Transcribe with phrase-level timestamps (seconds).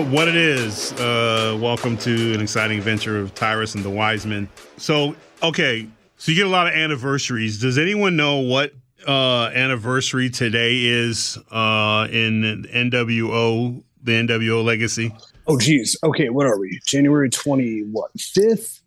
[0.08, 0.92] what it is.
[0.94, 4.48] Uh, welcome to an exciting adventure of Tyrus and the Wiseman.
[4.78, 5.86] So, okay,
[6.16, 7.60] so you get a lot of anniversaries.
[7.60, 8.72] Does anyone know what
[9.06, 15.14] uh, anniversary today is uh, in NWO, the NWO legacy?
[15.46, 15.96] Oh, geez.
[16.02, 16.80] Okay, what are we?
[16.86, 18.80] January 20, what, 5th?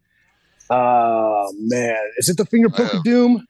[0.69, 1.99] Uh, man.
[2.17, 3.45] Is it the finger poke of doom?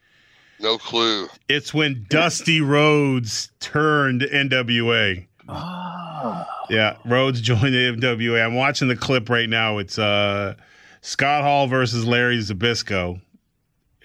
[0.59, 1.29] No clue.
[1.47, 5.25] It's when Dusty Rhodes turned NWO.
[5.49, 6.47] Ah.
[6.69, 8.43] Yeah, Rhodes joined the NWO.
[8.43, 9.77] I'm watching the clip right now.
[9.77, 10.55] It's uh,
[11.01, 13.21] Scott Hall versus Larry Zbyszko.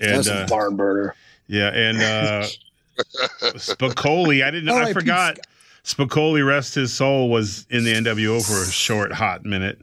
[0.01, 1.15] And, That's a uh, barn burner.
[1.47, 2.47] Yeah, and uh,
[3.57, 4.45] Spicolli.
[4.45, 4.67] I didn't.
[4.67, 4.75] know.
[4.75, 4.93] I R.I.P.
[4.93, 5.39] forgot.
[5.85, 9.81] Spicolli, rest his soul, was in the NWO for a short, hot minute,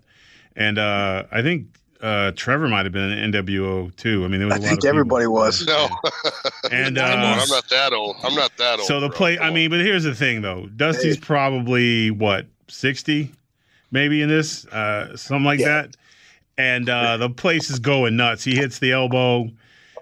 [0.55, 1.67] and uh, I think
[2.05, 4.23] uh, Trevor might have been an NWO too.
[4.23, 5.65] I mean, there was I a lot think of everybody was.
[5.65, 5.87] No.
[6.71, 8.15] And uh, I'm not that old.
[8.23, 8.87] I'm not that old.
[8.87, 9.17] so the bro.
[9.17, 9.37] play.
[9.37, 10.65] Come I mean, but here's the thing, though.
[10.75, 13.31] Dusty's probably what sixty,
[13.91, 15.81] maybe in this, uh, something like Yeah.
[15.83, 15.97] that.
[16.57, 18.43] And uh, the place is going nuts.
[18.43, 19.49] He hits the elbow,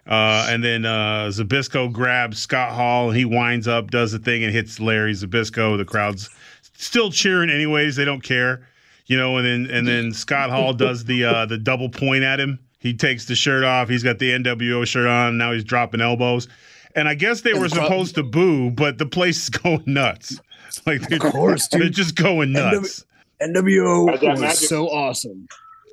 [0.07, 4.43] uh, and then uh, Zbyszko grabs Scott Hall, and he winds up, does the thing,
[4.43, 5.77] and hits Larry Zbyszko.
[5.77, 6.29] The crowd's
[6.77, 7.95] still cheering, anyways.
[7.97, 8.65] They don't care,
[9.05, 9.37] you know.
[9.37, 12.59] And then and then Scott Hall does the uh, the double point at him.
[12.79, 13.87] He takes the shirt off.
[13.89, 15.37] He's got the NWO shirt on.
[15.37, 16.47] Now he's dropping elbows.
[16.95, 20.39] And I guess they were supposed to boo, but the place is going nuts.
[20.85, 21.81] Like they're, course, dude.
[21.81, 23.05] they're just going nuts.
[23.41, 25.47] NWO was magic- so awesome.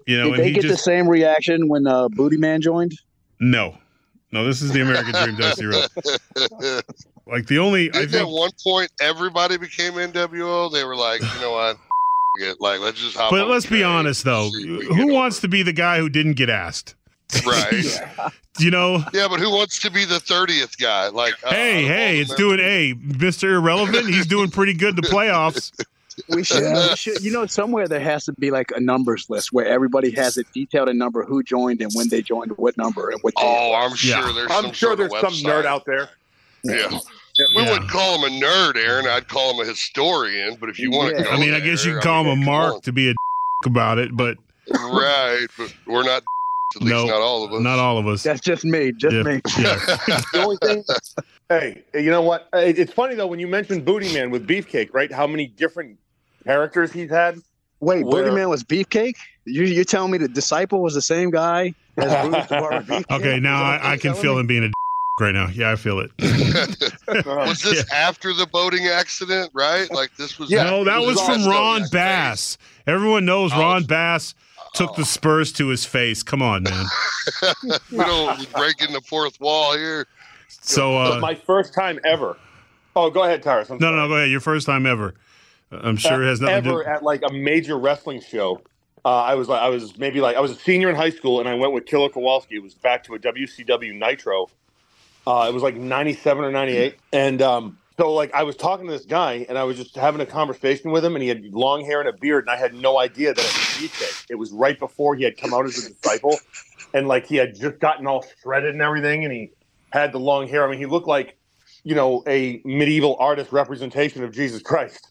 [0.07, 2.93] You know, Did and they he get the same reaction when uh, Booty Man joined?
[3.39, 3.77] no,
[4.33, 4.45] no.
[4.45, 5.89] This is the American Dream, Dusty Rhodes.
[7.27, 10.73] Like the only Didn't at think, one point everybody became NWO?
[10.73, 11.77] They were like, you know what?
[12.39, 12.61] It.
[12.61, 15.13] Like, let's just hop but let's be honest though, see if we can who get
[15.15, 16.95] wants to be the guy who didn't get asked?
[17.45, 18.01] over it.
[18.17, 18.33] Right.
[18.59, 21.09] You know, Yeah, but who wants to be the thirtieth guy?
[21.09, 24.09] Like, uh, hey, out hey, it's doing a Mister Irrelevant.
[24.09, 25.73] He's doing pretty good in the playoffs.
[26.29, 26.89] We should, Yeah.
[26.91, 30.11] we should, you know, somewhere there has to be like a numbers list where everybody
[30.11, 33.35] has it detailed a number who joined and when they joined, what number and what.
[33.37, 33.43] day.
[33.43, 34.33] Oh, I'm sure Yeah.
[34.35, 34.51] there's.
[34.51, 36.11] I'm some sure there's some nerd out there.
[36.65, 36.99] Yeah.
[37.55, 39.07] We wouldn't call him a nerd, Aaron.
[39.07, 40.57] I'd call him a historian.
[40.61, 41.29] But if you want to, Yeah.
[41.31, 42.81] I mean, I guess you there, can call mean, him a mark on.
[42.83, 43.15] to be a
[43.67, 44.37] about it, but
[44.71, 45.47] right?
[45.59, 46.23] But we're not.
[46.77, 47.61] At least No, not all of us.
[47.61, 48.23] not all of us.
[48.23, 49.23] That's just me, just Yeah.
[49.25, 49.41] me.
[49.59, 49.75] Yeah.
[50.33, 50.85] The only thing.
[51.49, 52.49] hey, you know what?
[52.53, 55.11] It's funny though when you mentioned Booty Man with Beefcake, right?
[55.13, 55.99] How many different
[56.45, 57.41] characters he's had?
[57.81, 59.17] Wait, Where- Booty Man was Beefcake?
[59.47, 63.19] You you're telling me the disciple was the same guy as Bruce the Barber Beefcake?
[63.19, 64.71] Okay, now Is that what I, I can feel him being a
[65.21, 65.49] right now.
[65.49, 66.11] Yeah, I feel it.
[67.27, 69.51] was this after the boating accident?
[69.55, 69.91] Right?
[69.91, 70.51] Like this was.
[70.51, 72.59] Yeah, no, that it was from Ron like Bass.
[72.87, 73.61] Everyone knows Oh.
[73.61, 74.35] Ron Bass
[74.75, 74.97] took Oh.
[74.97, 76.23] the Spurs to his face.
[76.23, 76.87] Come on, man.
[77.93, 80.07] we don't break in the fourth wall here.
[80.49, 82.37] So, It was uh, my first time ever.
[82.97, 83.71] Oh, go ahead, Tyrus.
[83.71, 83.97] I'm no, sorry.
[83.97, 84.31] no, go ahead.
[84.31, 85.15] Your first time ever.
[85.71, 86.89] I'm sure it has nothing to ever do.
[86.91, 88.61] at like a major wrestling show.
[89.05, 91.41] Uh, I was like, I was maybe like, I was a senior in high school,
[91.41, 92.57] and I went with Killer Kowalski.
[92.57, 94.49] It was back to a WCW Nitro.
[95.31, 98.93] Uh, it was like '97 or '98, and um, so like I was talking to
[98.93, 101.85] this guy, and I was just having a conversation with him, and he had long
[101.85, 104.27] hair and a beard, and I had no idea that it was Beefcake.
[104.31, 106.39] It was right before he had come out as a disciple,
[106.95, 109.51] and like he had just gotten all shredded and everything, and he
[109.93, 110.67] had the long hair.
[110.67, 111.37] I mean, he looked like,
[111.85, 115.11] you know, a medieval artist representation of Jesus Christ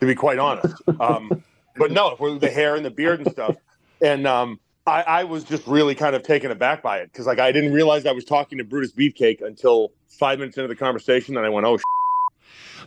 [0.00, 0.74] to be quite honest.
[1.00, 1.42] Um,
[1.76, 3.56] but no, the hair and the beard and stuff.
[4.00, 7.38] And um, I, I was just really kind of taken aback by it because like
[7.38, 11.36] I didn't realize I was talking to Brutus Beefcake until five minutes into the conversation,
[11.36, 11.82] and I went, "Oh." Sh-.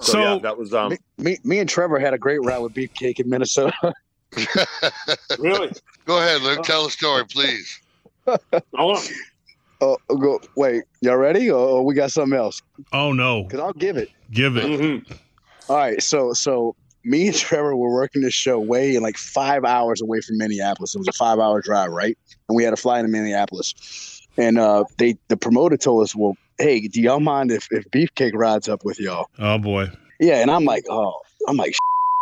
[0.02, 2.62] So, So- yeah, that was um Me, me, me and Trevor had a great route
[2.62, 3.94] with Beefcake in Minnesota.
[5.40, 5.72] really.
[6.06, 6.62] Go ahead, Luke.
[6.64, 7.82] Tell the story, please.
[8.76, 9.04] Hold on.
[9.80, 11.50] Oh, go, wait, y'all ready?
[11.52, 12.62] Or, or we got something else?
[12.94, 14.10] Oh no, Because I'll give it.
[14.32, 14.64] give it.
[14.66, 15.18] Mhm.
[15.70, 16.76] All right, so so
[17.08, 20.94] me and Trevor were working this show way in like five hours away from Minneapolis.
[20.94, 22.18] It was a five hour drive, right?
[22.50, 24.22] And we had to fly to Minneapolis.
[24.38, 28.34] And uh, they the promoter told us, "Well, hey, do y'all mind if if Beefcake
[28.36, 29.90] rides up with y'all?" Oh boy.
[30.20, 31.14] Yeah, and I'm like, "Oh,
[31.48, 31.76] I'm like,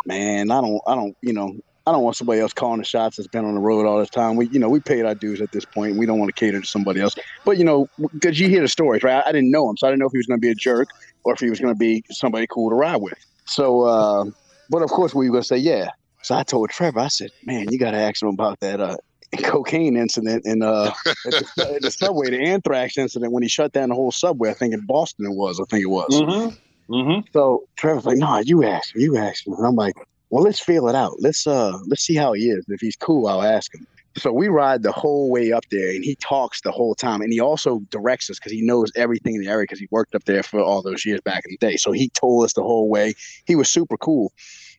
[0.05, 3.17] man, I don't, I don't, you know, I don't want somebody else calling the shots
[3.17, 4.37] that's been on the road all this time.
[4.37, 5.97] We, you know, we paid our dues at this point.
[5.97, 7.15] We don't want to cater to somebody else.
[7.43, 9.23] But you know, because you hear the stories, right?
[9.23, 10.51] I, I didn't know him, so I didn't know if he was going to be
[10.51, 10.89] a jerk
[11.23, 13.17] or if he was going to be somebody cool to ride with.
[13.45, 14.25] So, uh,
[14.69, 15.89] but of course, we were going to say yeah.
[16.21, 18.97] So I told Trevor, I said, man, you got to ask him about that uh,
[19.44, 21.15] cocaine incident in uh, at
[21.56, 24.50] the, the subway, the anthrax incident when he shut down the whole subway.
[24.50, 25.59] I think in Boston it was.
[25.59, 26.09] I think it was.
[26.12, 26.94] Mm-hmm.
[26.94, 27.27] Mm-hmm.
[27.33, 29.01] So Trevor's like, "No, you ask him.
[29.01, 29.95] You ask him." And I'm like,
[30.29, 31.13] "Well, let's feel it out.
[31.19, 32.65] Let's uh, let's see how he is.
[32.69, 36.03] If he's cool, I'll ask him." So we ride the whole way up there, and
[36.03, 39.41] he talks the whole time, and he also directs us because he knows everything in
[39.41, 41.75] the area because he worked up there for all those years back in the day.
[41.75, 43.13] So he told us the whole way.
[43.45, 44.31] He was super cool.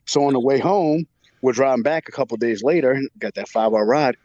[0.05, 1.05] So on the way home,
[1.43, 2.99] we're driving back a couple days later.
[3.19, 4.15] Got that five-hour ride.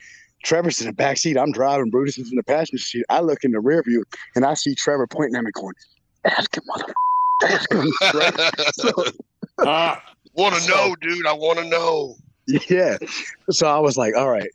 [0.45, 1.37] Trevor's in the back seat.
[1.37, 1.91] I'm driving.
[1.91, 3.05] Brutus is in the passenger seat.
[3.11, 4.05] I look in the rear view,
[4.35, 5.75] and I see Trevor pointing at me, going,
[6.25, 6.93] "Ask him, mother."
[7.45, 7.87] Ask him.
[8.75, 9.05] So,
[9.65, 10.03] Ah,
[10.35, 11.27] want to know, dude.
[11.27, 12.17] I want to know.
[12.69, 12.97] yeah.
[13.51, 14.49] So I was like, all right.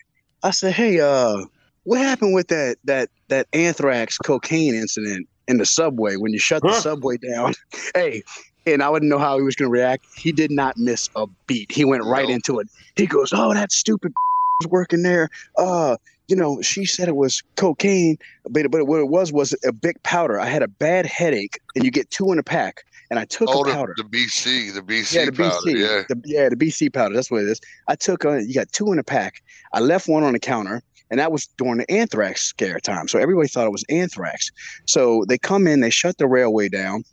[0.47, 1.43] I said, hey, uh,
[1.83, 6.63] what happened with that that that anthrax cocaine incident in the subway when you shut
[6.63, 7.53] the subway down?
[7.93, 8.23] hey,
[8.65, 10.05] and I wouldn't know how he was going to react.
[10.15, 11.69] He did not miss a beat.
[11.69, 12.35] He went right No.
[12.35, 12.67] into it.
[12.95, 14.13] He goes, "Oh, that stupid
[14.61, 15.27] was working there.
[15.57, 18.17] Uh, you know, she said it was cocaine,
[18.49, 20.39] but but what it was was a big powder.
[20.39, 23.49] I had a bad headache, and you get two in a pack, and I took
[23.49, 23.93] Oh, a the, powder.
[23.97, 25.55] the BC, the BC Yeah, the powder.
[25.65, 25.79] BC.
[25.79, 26.03] Yeah.
[26.09, 27.15] The, yeah, the BC powder.
[27.15, 27.61] That's what it is.
[27.87, 29.41] I took uh, you got two in a pack.
[29.73, 33.07] I left one on the counter, and that was during the anthrax scare time.
[33.07, 34.49] So everybody thought it was anthrax.
[34.85, 37.03] So they come in, they shut the railway down,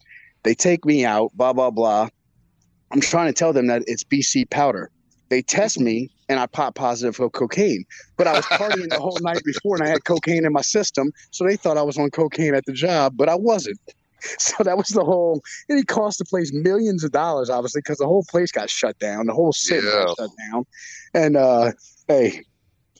[0.42, 2.08] they take me out, blah blah blah.
[2.90, 4.90] I'm trying to tell them that it's BC powder.
[5.28, 7.84] They test me, and I popped positive for cocaine.
[8.16, 11.12] But I was partying the whole night before, and I had cocaine in my system,
[11.30, 13.78] so they thought I was on cocaine at the job, but I wasn't.
[14.38, 17.98] So that was the whole, and it cost the place millions of dollars, obviously, because
[17.98, 19.26] the whole place got shut down.
[19.26, 20.64] The whole city got shut down.
[21.12, 21.72] And uh,
[22.08, 22.42] hey,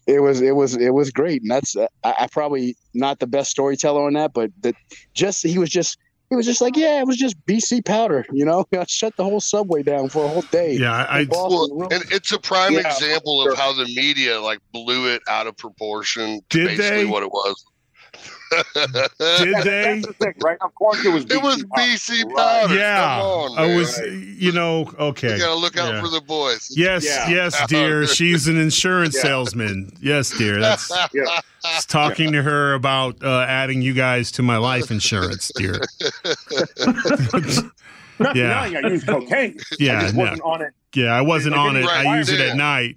[0.06, 3.26] it was it was it was great, and that's uh, I, I probably not the
[3.26, 4.74] best storyteller on that, but that
[5.14, 5.98] just he was just
[6.30, 8.64] he was just like, yeah, it was just BC powder, you know.
[8.74, 10.74] I shut the whole subway down for a whole day.
[10.74, 13.52] Yeah, I, I Boston, Well, and it's a prime Yeah, example sure.
[13.52, 17.10] of how the media like blew it out of proportion to Did basically they?
[17.10, 17.64] what it was.
[18.74, 20.00] did they?
[20.00, 20.58] the thing, right?
[20.60, 21.24] Of course, it was.
[21.24, 21.64] It was.
[21.76, 22.36] BC Right.
[22.36, 22.74] powder.
[22.76, 23.76] Yeah, on, I man.
[23.78, 23.98] was.
[23.98, 25.32] You know, okay.
[25.34, 26.00] You gotta look out Yeah.
[26.00, 26.68] for the boys.
[26.70, 27.28] Yes, Yeah.
[27.28, 28.06] yes, dear.
[28.06, 29.22] She's an insurance Yeah.
[29.22, 29.92] salesman.
[30.00, 30.60] Yes, dear.
[30.60, 31.24] That's Yeah.
[31.64, 35.80] it's talking to her about uh, adding you guys to my life insurance, dear.
[38.20, 38.64] Not Yeah.
[38.64, 39.58] denying I used cocaine.
[39.78, 40.18] Yeah, I no.
[40.20, 40.72] wasn't on it.
[40.94, 41.80] Yeah, I wasn't on it.
[41.80, 42.50] didn't I write use it it.
[42.50, 42.96] at night,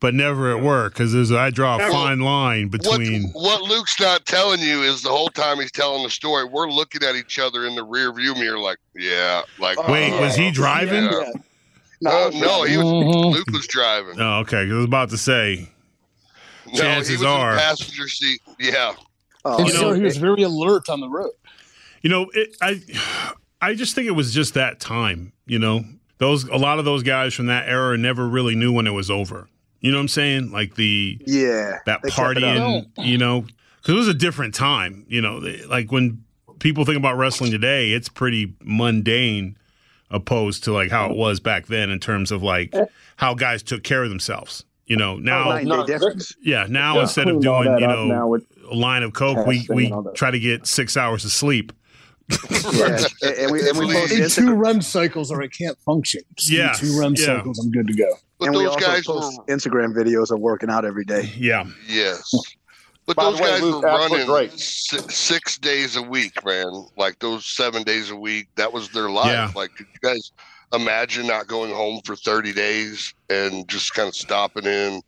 [0.00, 1.92] but never at work because there's I draw a Never.
[1.92, 3.30] fine line between.
[3.32, 7.02] what Luke's not telling you is the whole time he's telling the story, we're looking
[7.02, 9.76] at each other in the rear view mirror, like, yeah, like.
[9.88, 11.04] Wait, was he driving?
[11.04, 11.20] Yeah.
[11.24, 11.32] Yeah.
[12.02, 12.86] No, Uh, no, he was.
[12.86, 13.32] Mhm.
[13.34, 14.18] Luke was driving.
[14.18, 14.64] Oh, okay.
[14.64, 15.68] 'cause I was about to say.
[16.72, 18.40] No, Chances he was are- in passenger seat.
[18.58, 18.94] Yeah,
[19.44, 21.30] Oh, And You so know- he was very alert on the road.
[22.02, 22.80] You know, it, I
[23.62, 25.32] I just think it was just that time.
[25.46, 25.84] You know,
[26.18, 29.10] those a lot of those guys from that era never really knew when it was
[29.10, 29.48] over.
[29.80, 30.50] You know what I'm saying?
[30.52, 32.56] Like the yeah, that they kept it up.
[32.56, 32.86] partying.
[32.98, 33.42] You know,
[33.76, 35.04] because it was a different time.
[35.08, 35.38] You know,
[35.68, 36.22] like when
[36.58, 39.56] people think about wrestling today, it's pretty mundane
[40.10, 42.74] opposed to like how it was back then in terms of like
[43.16, 44.64] how guys took care of themselves.
[44.86, 46.34] You know, now Night and no, day difference.
[46.42, 47.02] yeah, now Yeah.
[47.02, 50.14] instead of doing you know now a line of coke, we we and all that.
[50.16, 51.72] try to get six hours of sleep.
[52.72, 53.94] Yeah, and, and we and we Please.
[53.94, 54.46] post In Instagram.
[54.48, 56.22] two REM cycles, or I can't function.
[56.36, 57.24] Just give me Yes, two run yeah.
[57.26, 58.08] cycles, I'm good to go.
[58.38, 59.44] but and we also guys post were.
[59.54, 61.32] Instagram videos of working out every day.
[61.36, 62.32] Yeah, Yes.
[63.06, 64.52] But By those way, guys Luke, were running great.
[64.52, 66.86] si- six days a week, man.
[66.96, 69.26] Like those seven days a week, that was their life.
[69.26, 69.50] Yeah.
[69.56, 70.30] Like, could you guys
[70.72, 75.02] imagine not going home for 30 days and just kind of stopping in?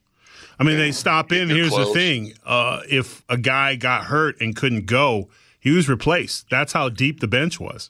[0.59, 1.47] I mean, they stop in.
[1.49, 5.29] Get Here's the thing: uh, if a guy got hurt and couldn't go,
[5.63, 6.51] he was replaced.
[6.51, 7.89] That's how deep the bench was.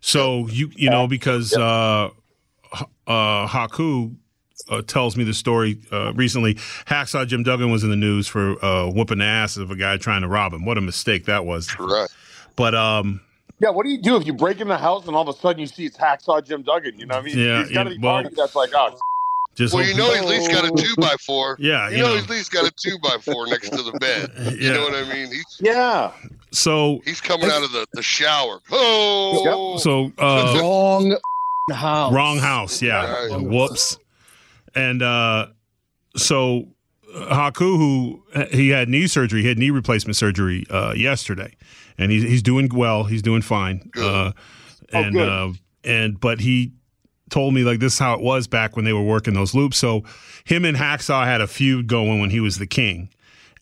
[0.00, 2.10] So you you know because uh,
[3.06, 4.14] uh, Haku
[4.68, 6.54] uh, tells me the story uh, recently.
[6.86, 9.96] Hacksaw Jim Duggan was in the news for uh, whooping the ass of a guy
[9.96, 10.64] trying to rob him.
[10.64, 11.74] What a mistake that was.
[11.78, 12.08] Right.
[12.56, 13.20] But um,
[13.60, 15.38] Yeah, what do you do if you break in the house and all of a
[15.38, 16.98] sudden you see it's Hacksaw Jim Duggan?
[16.98, 17.38] You know what I mean?
[17.38, 18.98] Yeah, He's got yeah, to be well- that's like, oh,
[19.54, 21.56] just Well, hope you know, he's at least got a two by four.
[21.58, 22.14] yeah, You, you know, know.
[22.16, 24.30] he's at least got a two by four next to the bed.
[24.60, 25.28] You know what I mean?
[25.28, 26.12] He's yeah.
[26.50, 28.60] So he's coming out of the, the shower.
[28.70, 31.16] Oh, so uh, Wrong
[31.72, 32.12] house.
[32.12, 33.26] Wrong house, yeah.
[33.28, 33.40] Right.
[33.42, 33.98] Whoops.
[34.74, 35.48] And uh,
[36.16, 36.68] so
[37.14, 41.54] uh, Haku, who he had knee surgery, he had knee replacement surgery uh, yesterday,
[41.98, 43.04] and he's he's doing well.
[43.04, 43.88] He's doing fine.
[43.92, 44.04] Good.
[44.04, 44.32] Uh,
[44.90, 45.28] Oh, and good.
[45.28, 45.52] uh,
[45.84, 46.72] and but he
[47.28, 49.76] told me like this is how it was back when they were working those loops.
[49.76, 50.02] So
[50.44, 53.10] him and Hacksaw had a feud going when he was the king,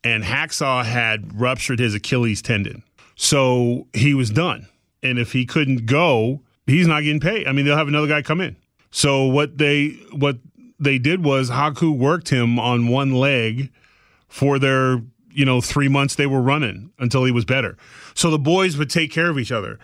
[0.07, 2.85] and Hacksaw had ruptured his Achilles tendon,
[3.17, 4.69] so he was done.
[5.03, 7.49] And if he couldn't go, he's not getting paid.
[7.49, 8.55] I mean, they'll have another guy come in.
[8.93, 10.39] So what they what
[10.79, 13.73] they did was Haku worked him on one leg
[14.29, 17.77] for their you know three months they were running until he was better.
[18.15, 19.77] So the boys would take care of each other.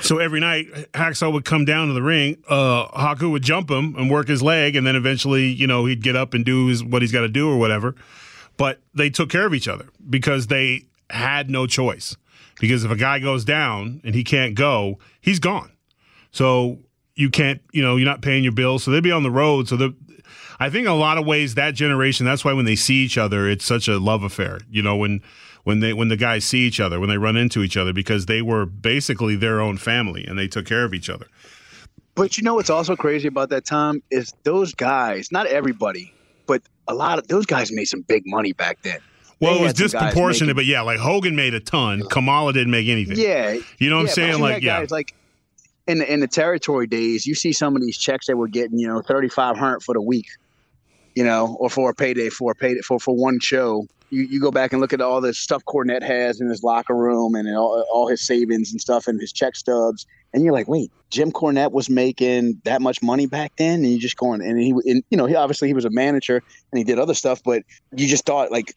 [0.00, 2.42] So every night, Hacksaw would come down to the ring.
[2.48, 6.02] Uh, Haku would jump him and work his leg, and then eventually, you know, he'd
[6.02, 7.94] get up and do his, what he's got to do or whatever.
[8.60, 12.14] But they took care of each other because they had no choice.
[12.60, 15.72] Because if a guy goes down and he can't go, he's gone.
[16.30, 16.80] So
[17.14, 18.84] you can't, you know, you're not paying your bills.
[18.84, 19.66] So they'd be on the road.
[19.66, 19.94] So the,
[20.58, 23.48] I think a lot of ways that generation, that's why when they see each other,
[23.48, 24.58] it's such a love affair.
[24.70, 25.22] You know, when
[25.64, 28.26] when they when the guys see each other, when they run into each other, because
[28.26, 31.28] they were basically their own family and they took care of each other.
[32.14, 36.12] But you know what's also crazy about that time is those guys, not everybody,
[36.50, 38.98] but a lot of those guys made some big money back then.
[39.40, 42.02] Well, it was had some guys disproportionate, making- but yeah, like Hogan made a ton.
[42.10, 43.16] Kamala didn't make anything.
[43.16, 44.40] Yeah, You know what I'm saying?
[44.40, 44.80] Like, yeah.
[44.80, 45.14] guys like
[45.86, 48.80] in the, in the territory days, you see some of these checks they were getting,
[48.80, 50.26] you know, thirty five hundred for the week,
[51.14, 53.86] you know, or for a payday for a payday for for one show.
[54.10, 56.96] You, you go back and look at all the stuff Cornette has in his locker
[56.96, 60.68] room and all, all his savings and stuff and his check stubs, and you're like,
[60.68, 64.58] wait, Jim Cornette was making that much money back then, and you're just going and
[64.60, 66.36] he, and, you know, he obviously he was a manager
[66.72, 67.62] and he did other stuff, but
[67.94, 68.74] you just thought like.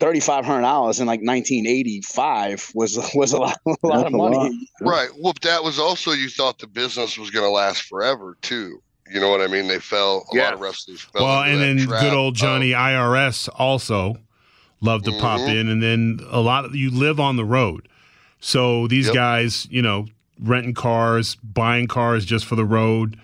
[0.00, 4.06] Thirty five hundred dollars in like nineteen eighty five was was a lot, a lot
[4.06, 4.36] of a money.
[4.36, 4.50] lot.
[4.80, 5.08] Right.
[5.20, 8.82] Well, that was also you thought the business was going to last forever too.
[9.08, 9.68] You know what I mean?
[9.68, 10.26] They fell.
[10.32, 10.46] A Yeah.
[10.46, 11.24] lot of wrestlers fell.
[11.24, 14.16] Well, into and that then trap good old of- Johnny IRS also
[14.80, 15.60] loved to pop Mhm.
[15.60, 17.88] in, and then a lot of you live on the road,
[18.40, 19.14] so these Yep.
[19.14, 20.06] guys, you know,
[20.40, 23.18] renting cars, buying cars just for the road,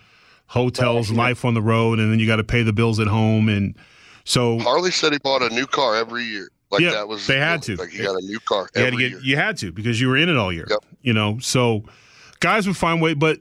[0.47, 3.49] hotels, life on the road, and then you got to pay the bills at home,
[3.49, 3.77] and
[4.25, 6.49] so Harley said he bought a new car every year.
[6.71, 7.77] Like Yeah, that was they had to.
[7.77, 9.21] Like he got a new car you had get year.
[9.23, 10.67] you had to because you were in it all year.
[10.71, 10.85] Yep.
[11.03, 11.85] You know, so
[12.39, 13.41] guys would find way, but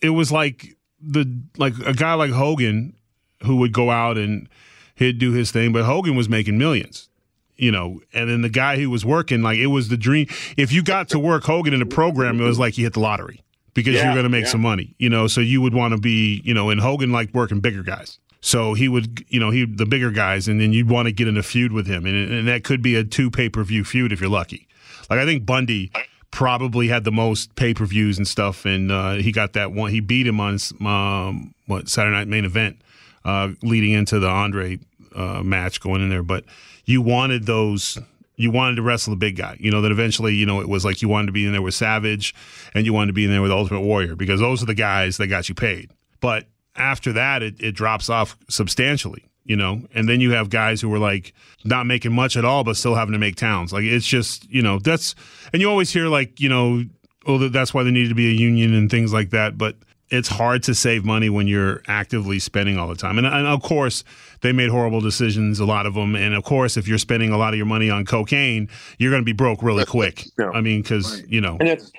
[0.00, 2.96] it was like the like a guy like Hogan
[3.42, 4.48] who would go out and
[4.94, 7.08] he'd do his thing, but Hogan was making millions.
[7.56, 10.26] You know, and then the guy who was working, like it was the dream.
[10.56, 13.00] If you got to work Hogan in a program, it was like you hit the
[13.00, 13.42] lottery
[13.74, 14.50] because Yeah, you're going to make yeah.
[14.50, 14.94] some money.
[14.98, 17.82] You know, so you would want to be, you know, and Hogan liked working bigger
[17.82, 18.18] guys.
[18.40, 21.28] So he would, you know, he the bigger guys, and then you'd want to get
[21.28, 23.84] in a feud with him, and, and that could be a two pay per view
[23.84, 24.68] feud if you're lucky.
[25.08, 25.92] Like I think Bundy
[26.30, 29.92] probably had the most pay per views and stuff, and uh, he got that one.
[29.92, 32.82] He beat him on um, what Saturday Night Main Event,
[33.24, 34.78] uh, leading into the Andre
[35.14, 36.22] uh, match going in there.
[36.22, 36.44] But
[36.84, 37.98] you wanted those.
[38.36, 39.56] You wanted to wrestle the big guy.
[39.60, 41.62] You know that eventually, you know, it was like you wanted to be in there
[41.62, 42.34] with Savage,
[42.74, 45.16] and you wanted to be in there with Ultimate Warrior because those are the guys
[45.18, 45.90] that got you paid.
[46.20, 49.24] But after that, it, it drops off substantially.
[49.46, 51.34] You know, and then you have guys who were like
[51.66, 53.74] not making much at all, but still having to make towns.
[53.74, 55.14] Like it's just, you know, that's,
[55.52, 56.82] and you always hear like, you know,
[57.26, 59.58] oh, that's why there needed to be a union and things like that.
[59.58, 59.76] But
[60.14, 63.18] it's hard to save money when you're actively spending all the time.
[63.18, 64.04] And, and of course,
[64.40, 66.14] they made horrible decisions, a lot of them.
[66.14, 68.68] And of course, if you're spending a lot of your money on cocaine,
[68.98, 70.26] you're going to be broke really quick.
[70.38, 70.50] Yeah.
[70.50, 71.92] I mean, because, you know, And it's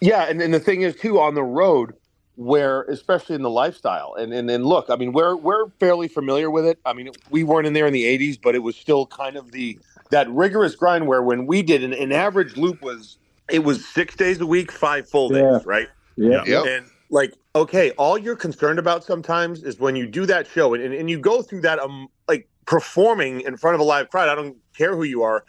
[0.00, 1.94] yeah, and, and the thing is too on the road
[2.36, 6.50] where especially in the lifestyle and, and and look, I mean we're we're fairly familiar
[6.50, 6.78] with it.
[6.84, 9.52] I mean we weren't in there in the eighties, but it was still kind of
[9.52, 9.78] the
[10.10, 13.18] that rigorous grind where when we did an, an average loop was
[13.48, 15.58] it was six days a week, five full days, Yeah.
[15.64, 15.88] right?
[16.16, 16.44] Yeah.
[16.44, 16.66] Yep.
[16.66, 20.82] And like, okay, all you're concerned about sometimes is when you do that show and,
[20.82, 24.28] and, and you go through that, um, like performing in front of a live crowd.
[24.28, 25.44] I don't care who you are.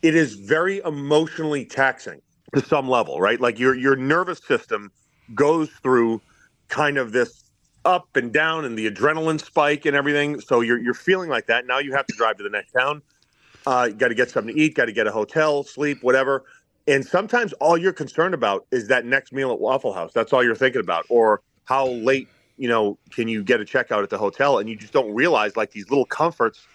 [0.00, 2.22] It is very emotionally taxing
[2.54, 3.38] to some level, right?
[3.38, 4.90] Like your your nervous system
[5.34, 6.22] goes through
[6.68, 7.44] kind of this
[7.84, 10.40] up and down and the adrenaline spike and everything.
[10.40, 11.66] So you're you're feeling like that.
[11.66, 13.02] Now you have to drive to the next town.
[13.66, 14.74] Uh, you got to get something to eat.
[14.74, 16.44] Got to get a hotel, sleep, whatever.
[16.86, 20.12] And sometimes all you're concerned about is that next meal at Waffle House.
[20.12, 24.02] That's all you're thinking about, or how late you know can you get a checkout
[24.02, 26.66] at the hotel, and you just don't realize like these little comforts.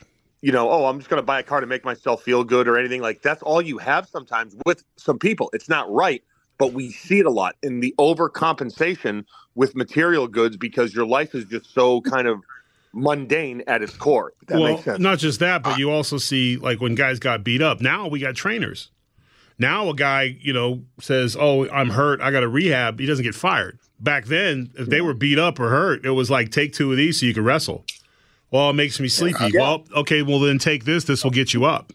[0.41, 2.67] You know, oh, I'm just going to buy a car to make myself feel good,
[2.67, 5.49] or anything like that's all you have sometimes with some people.
[5.51, 6.23] It's not right,
[6.57, 11.35] but we see it a lot in the overcompensation with material goods because your life
[11.35, 12.09] is just so mm.
[12.09, 12.39] kind of
[12.93, 14.33] mundane at its core.
[14.47, 14.99] That well, makes sense.
[14.99, 15.77] not just that, but ah.
[15.77, 17.81] you also see like when guys got beat up.
[17.81, 18.89] Now we got trainers.
[19.59, 22.21] Now a guy, you know, says, "Oh, I'm hurt.
[22.21, 23.79] I got to rehab." He doesn't get fired.
[23.99, 26.97] Back then, if they were beat up or hurt, it was like take two of
[26.97, 27.83] these so you could wrestle.
[28.51, 29.49] Well, it makes me sleepy.
[29.51, 29.61] Yeah.
[29.61, 31.03] Well, okay, well then take this.
[31.03, 31.91] This will get you up.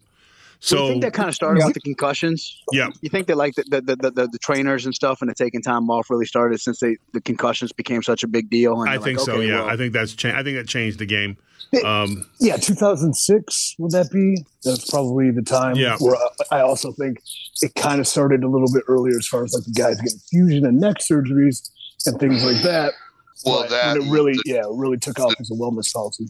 [0.65, 1.67] So you think that kind of started Yeah.
[1.67, 2.63] with the concussions?
[2.71, 2.91] Yeah.
[3.01, 5.61] You think that like the the, the, the, the trainers and stuff and the taking
[5.61, 8.81] time off really started since they the concussions became such a big deal?
[8.81, 9.33] And I think like, so.
[9.35, 11.37] okay, Yeah, well, I think that's cha- I think that changed the game.
[11.85, 14.45] Um, Yeah, 2006 would that be?
[14.63, 15.75] That's probably the time.
[15.77, 15.97] Yeah.
[15.99, 16.15] Where
[16.51, 17.19] I, I also think
[17.63, 20.19] it kind of started a little bit earlier as far as like the guys getting
[20.31, 21.71] fusion and neck surgeries
[22.07, 22.93] and things like that.
[23.45, 25.93] Well, But that when it really, the, yeah, it really took off as a wellness
[25.93, 26.29] policy.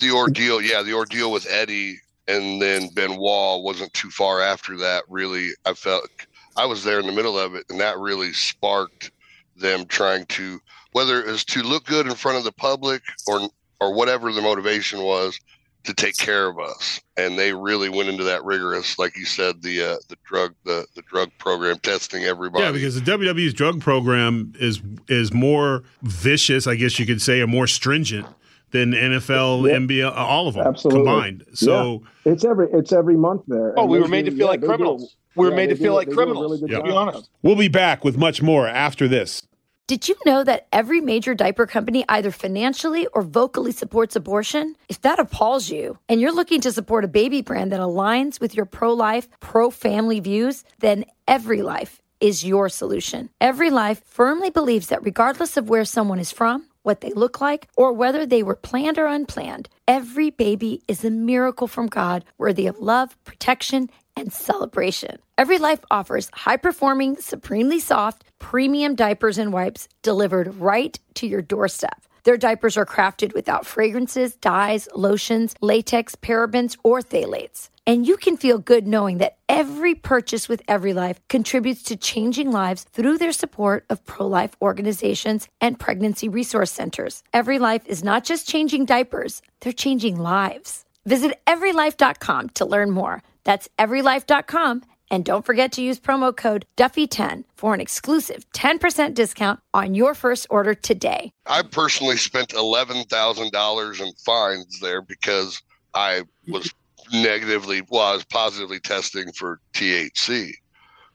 [0.00, 1.98] the ordeal, yeah, the ordeal with Eddie
[2.30, 5.04] and then Benoit wasn't too far after that.
[5.08, 6.08] Really, I felt
[6.56, 9.10] I was there in the middle of it, and that really sparked
[9.56, 10.60] them trying to
[10.92, 13.48] whether it was to look good in front of the public or
[13.80, 15.38] or whatever the motivation was
[15.84, 19.62] to take care of us and they really went into that rigorous like you said
[19.62, 23.80] the uh, the drug the the drug program testing everybody yeah, because the WWE's drug
[23.80, 28.26] program is is more vicious, I guess you could say, or more stringent
[28.72, 29.74] than NFL, Yeah.
[29.76, 31.04] NBA, all of them Absolutely.
[31.04, 31.44] combined.
[31.54, 33.74] So It's every it's every month there.
[33.76, 35.16] Oh, And we were made do- to feel yeah, like they do criminals.
[35.36, 36.42] We were yeah, made to feel do- like they do a criminals.
[36.44, 36.78] really good Yeah.
[36.78, 37.28] To be honest.
[37.42, 39.42] we'll be back with much more after this.
[39.86, 44.76] Did you know that every major diaper company either financially or vocally supports abortion?
[44.88, 48.54] If that appalls you and you're looking to support a baby brand that aligns with
[48.54, 53.30] your pro life, pro family views, then Every Life is your solution.
[53.40, 57.68] Every Life firmly believes that regardless of where someone is from, what they look like,
[57.76, 62.66] or whether they were planned or unplanned, every baby is a miracle from God worthy
[62.66, 65.18] of love, protection, and celebration.
[65.38, 71.42] Every Life offers high performing, supremely soft, premium diapers and wipes delivered right to your
[71.42, 72.02] doorstep.
[72.24, 77.69] Their diapers are crafted without fragrances, dyes, lotions, latex, parabens, or phthalates.
[77.86, 82.52] And you can feel good knowing that every purchase with Every Life contributes to changing
[82.52, 87.22] lives through their support of pro life organizations and pregnancy resource centers.
[87.32, 90.84] Every Life is not just changing diapers, they're changing lives.
[91.06, 93.22] Visit everylife.com to learn more.
[93.44, 94.82] That's everylife.com.
[95.10, 100.14] And don't forget to use promo code Duffy10 for an exclusive 10% discount on your
[100.14, 101.32] first order today.
[101.46, 105.60] I personally spent eleven thousand dollars in fines there because
[105.94, 106.72] I was
[107.12, 110.52] negatively, well, I was positively testing for THC.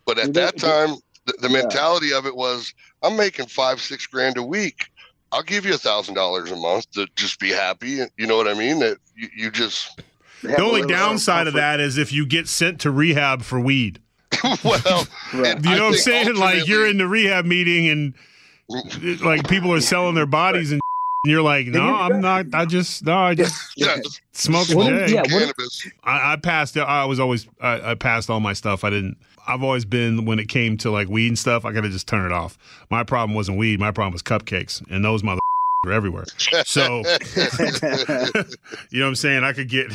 [0.05, 1.61] But at that time, the, the Yeah.
[1.63, 4.85] mentality of it was, I'm making five, six grand a week.
[5.31, 7.99] I'll give you a thousand dollars a month to just be happy.
[8.17, 8.79] You know what I mean?
[8.79, 9.99] That you, you just,
[10.43, 13.99] The only downside of that is if you get sent to rehab for weed.
[14.63, 15.55] well, Right.
[15.55, 16.35] and You I know what I'm saying?
[16.35, 18.13] Like you're in the rehab meeting and
[19.21, 20.81] like people are selling their bodies and, and
[21.25, 22.45] you're like, no, I'm not.
[22.53, 25.87] I just no, I just yeah, just smoking Well, yeah, cannabis.
[26.03, 26.77] I, I passed.
[26.77, 28.83] I was always I, I passed all my stuff.
[28.83, 29.17] I didn't.
[29.47, 31.65] I've always been when it came to like weed and stuff.
[31.65, 32.57] I gotta just turn it off.
[32.89, 33.79] My problem wasn't weed.
[33.79, 35.39] My problem was cupcakes, and those mother
[35.85, 36.25] are everywhere.
[36.65, 37.03] So
[38.89, 39.43] you know what I'm saying?
[39.43, 39.91] I could get,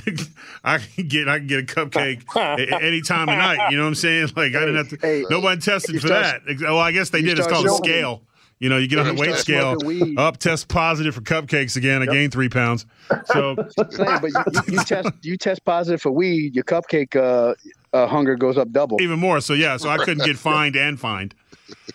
[0.64, 3.70] I can get, I can get a cupcake a- any time of night.
[3.70, 4.28] You know what I'm saying?
[4.36, 4.98] Like I didn't have to.
[5.00, 6.60] Hey, Nobody tested for start- that.
[6.60, 7.38] Well, I guess they did.
[7.38, 8.22] It's start called a scale.
[8.60, 9.78] You know, you get on the weight scale.
[10.18, 12.02] Up, test positive for cupcakes again.
[12.02, 12.84] I gained three pounds.
[13.24, 13.56] So
[13.90, 17.54] saying, but you, you, you test you test positive for weed, your cupcake uh,
[17.96, 19.00] uh, hunger goes up double.
[19.00, 19.40] even more.
[19.40, 21.34] So yeah, so I couldn't get fined and fined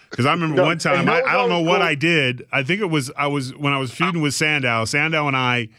[0.10, 1.88] because I remember No, one time I, I don't know what cool.
[1.88, 2.48] I did.
[2.52, 4.86] I think it was I was when I was feuding with Sandow.
[4.86, 5.70] Sandow and I,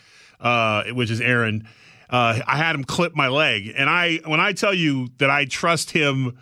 [0.40, 1.66] uh, which is Aaron,
[2.10, 5.46] uh, I had him clip my leg, and I when I tell you that I
[5.46, 6.38] trust him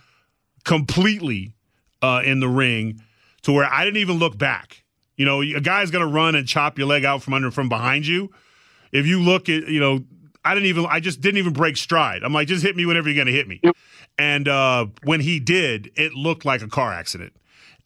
[0.64, 1.54] completely
[2.02, 3.00] uh, in the ring
[3.44, 4.82] to where I didn't even look back.
[5.16, 8.06] You know, a guy's gonna run and chop your leg out from under from behind
[8.06, 8.32] you.
[8.92, 10.04] If you look at, you know,
[10.44, 12.22] I didn't even, I just didn't even break stride.
[12.22, 13.60] I'm like, just hit me whenever you're gonna hit me.
[14.18, 17.32] And uh, when he did, it looked like a car accident.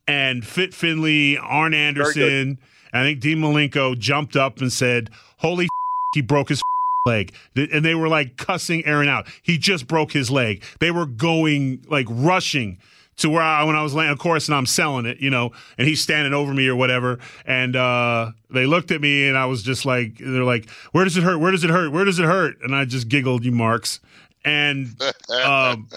[0.07, 2.59] And Fit Finlay, Arn Anderson,
[2.93, 5.69] I think Dean Malenko jumped up and said, "Holy, f-
[6.15, 6.63] he broke his f-
[7.07, 9.27] leg!" And they were like cussing Aaron out.
[9.43, 10.63] He just broke his leg.
[10.81, 12.79] They were going like rushing
[13.19, 15.53] to where I when I was laying, of course, and I'm selling it, you know,
[15.77, 17.19] and he's standing over me or whatever.
[17.45, 21.17] And uh, they looked at me, and I was just like, they're like, "Where does
[21.17, 21.39] it hurt?
[21.39, 21.93] Where does it hurt?
[21.93, 24.01] Where does it hurt?" And I just giggled, you marks.
[24.45, 25.01] And
[25.45, 25.89] um,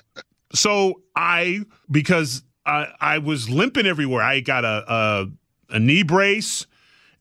[0.53, 4.21] so I because I, I was limping everywhere.
[4.21, 6.65] I got a, a a knee brace,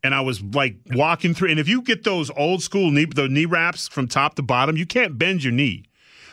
[0.02, 1.50] and I was like walking through.
[1.50, 4.76] And if you get those old school knee the knee wraps from top to bottom,
[4.76, 5.84] you can't bend your knee.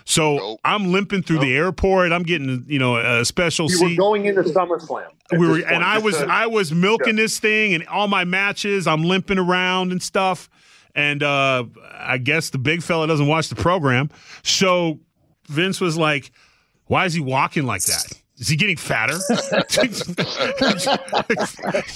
[0.10, 0.60] So Nope.
[0.64, 2.14] I'm limping through the airport.
[2.14, 3.98] I'm getting you know a special You were seat.
[3.98, 5.04] going into SummerSlam.
[5.34, 8.24] we were, point, and I was to- I was milking this thing, and all my
[8.24, 10.50] matches, I'm limping around and stuff.
[10.96, 14.10] And uh, I guess the big fella doesn't watch the program,
[14.44, 15.00] so
[15.50, 16.32] Vince was like,
[16.86, 18.14] "Why is he walking like that?
[18.38, 19.18] Is he getting fatter?"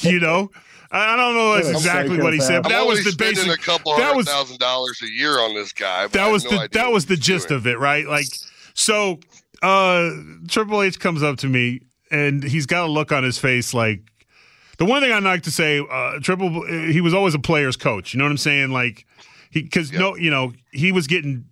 [0.02, 0.50] you know,
[0.92, 3.48] I I don't know that's exactly what he said, but I'm that was the basic.
[3.52, 6.08] a couple that was- thousand dollars a year on this guy.
[6.08, 7.60] That was no the that was the gist doing.
[7.60, 8.08] of it, right?
[8.08, 8.26] Like
[8.74, 9.20] So
[9.62, 10.10] uh
[10.48, 14.02] Triple H comes up to me and he's got a look on his face like
[14.78, 18.14] the one thing I like to say, uh Triple he was always a player's coach.
[18.14, 18.72] You know what I'm saying?
[18.72, 19.06] Like
[19.52, 21.46] he because no, you know, he was getting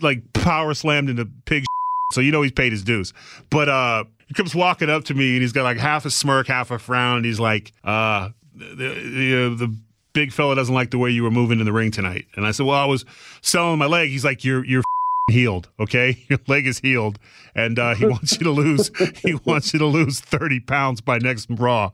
[0.00, 1.64] like power slammed into pig
[2.12, 3.12] so you know he's paid his dues.
[3.50, 6.46] But uh he comes walking up to me and he's got like half a smirk,
[6.46, 7.24] half a frown.
[7.24, 9.76] He's like, uh the the, uh, the
[10.12, 12.26] big fella doesn't like the way you were moving in the ring tonight.
[12.36, 13.04] And I said, Well, I was
[13.42, 14.08] selling my leg.
[14.10, 14.82] He's like, You're you're
[15.30, 16.16] healed, okay?
[16.28, 17.18] Your leg is healed,
[17.56, 18.90] and uh, he wants you to lose.
[19.22, 21.90] He wants you to lose thirty pounds by next Raw.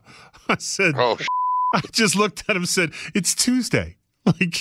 [0.47, 1.17] I said, Oh,
[1.73, 3.95] I just looked at him and said, "It's Tuesday.
[4.25, 4.57] Like,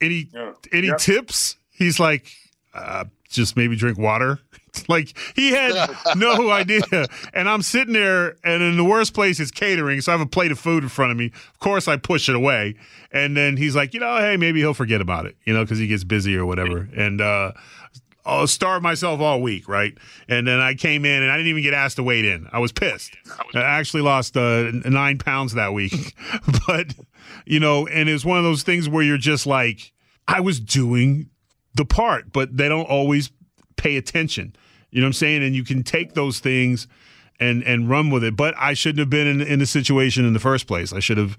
[0.00, 0.52] any Yeah.
[0.72, 0.96] any Yeah.
[0.96, 2.26] tips?" He's like,
[2.74, 4.40] uh, "Just maybe drink water."
[4.88, 6.82] like he had no idea.
[7.32, 10.30] And I'm sitting there, and in the worst place is catering, so I have a
[10.30, 11.26] plate of food in front of me.
[11.26, 12.74] Of course, I push it away,
[13.12, 15.78] and then he's like, "You know, hey, maybe he'll forget about it, you know, because
[15.78, 17.52] he gets busy or whatever." And uh,
[18.28, 19.96] I'll starve myself all week, right?
[20.28, 22.46] And then I came in and I didn't even get asked to wait in.
[22.52, 23.16] I was pissed.
[23.54, 26.14] I actually lost uh, nine pounds that week.
[26.66, 26.94] but,
[27.46, 29.92] you know, and it's one of those things where you're just like,
[30.28, 31.30] I was doing
[31.74, 33.30] the part, but they don't always
[33.78, 34.54] pay attention.
[34.90, 35.42] You know what I'm saying?
[35.42, 36.86] And you can take those things
[37.40, 38.36] and and run with it.
[38.36, 40.92] But I shouldn't have been in, in the situation in the first place.
[40.92, 41.38] I should have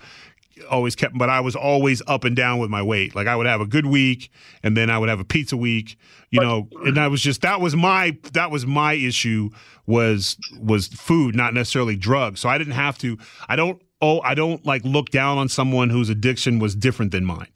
[0.69, 3.15] always kept but I was always up and down with my weight.
[3.15, 4.31] Like I would have a good week
[4.63, 5.97] and then I would have a pizza week,
[6.31, 9.49] you know, and I was just that was my that was my issue
[9.85, 12.39] was was food, not necessarily drugs.
[12.39, 15.89] So I didn't have to I don't oh I don't like look down on someone
[15.89, 17.47] whose addiction was different than mine.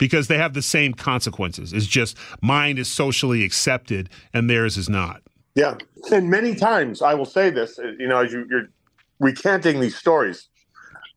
[0.00, 1.72] Because they have the same consequences.
[1.72, 5.22] It's just mine is socially accepted and theirs is not.
[5.54, 5.76] Yeah,
[6.10, 7.78] and many times I will say this.
[7.78, 8.68] uh, You know, as you, you're
[9.20, 10.48] recanting these stories,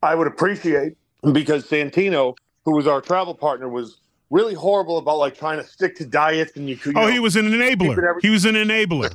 [0.02, 0.92] I would appreciate
[1.32, 5.96] because Santino, who was our travel partner, was really horrible about like trying to stick
[5.96, 6.94] to diets and you could.
[6.94, 8.20] you Oh, know, he was an enabler.
[8.20, 9.12] He was an enabler.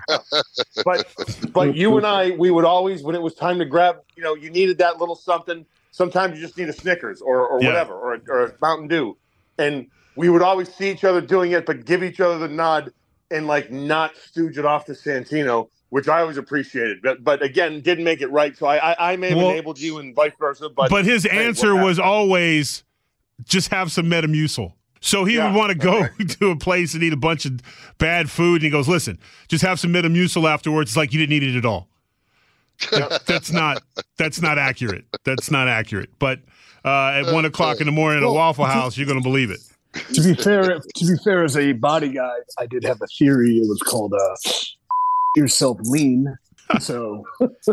[0.84, 1.05] but
[1.53, 4.34] but you and I, we would always when it was time to grab, you know,
[4.36, 5.65] you needed that little something.
[5.91, 7.67] Sometimes you just need a Snickers or or Yeah.
[7.67, 9.17] whatever or or a Mountain Dew,
[9.59, 12.91] and we would always see each other doing it, but give each other the nod
[13.31, 17.01] and like not stooge it off to Santino, which I always appreciated.
[17.03, 18.57] But but again, didn't make it right.
[18.57, 20.69] So I I, I may have Well- enabled you and vice versa.
[20.69, 22.83] But But his answer was always
[23.45, 24.73] just have some Metamucil.
[25.01, 26.07] So he Yeah, would want to go
[26.39, 27.61] to a place and eat a bunch of
[27.99, 29.17] bad food, and he goes, "Listen,
[29.47, 31.87] just have some Metamucil afterwards." It's like you didn't eat it at all.
[33.25, 33.81] that's not
[34.17, 35.05] that's not accurate.
[35.23, 36.09] That's not accurate.
[36.19, 36.39] But
[36.85, 39.51] uh, at one o'clock in the morning at a Waffle House, you're going to believe
[39.51, 39.59] it.
[40.13, 43.57] to be fair, to be fair, as a body guy, I did have a theory.
[43.57, 44.35] It was called uh,
[45.35, 46.37] yourself lean.
[46.79, 47.25] So,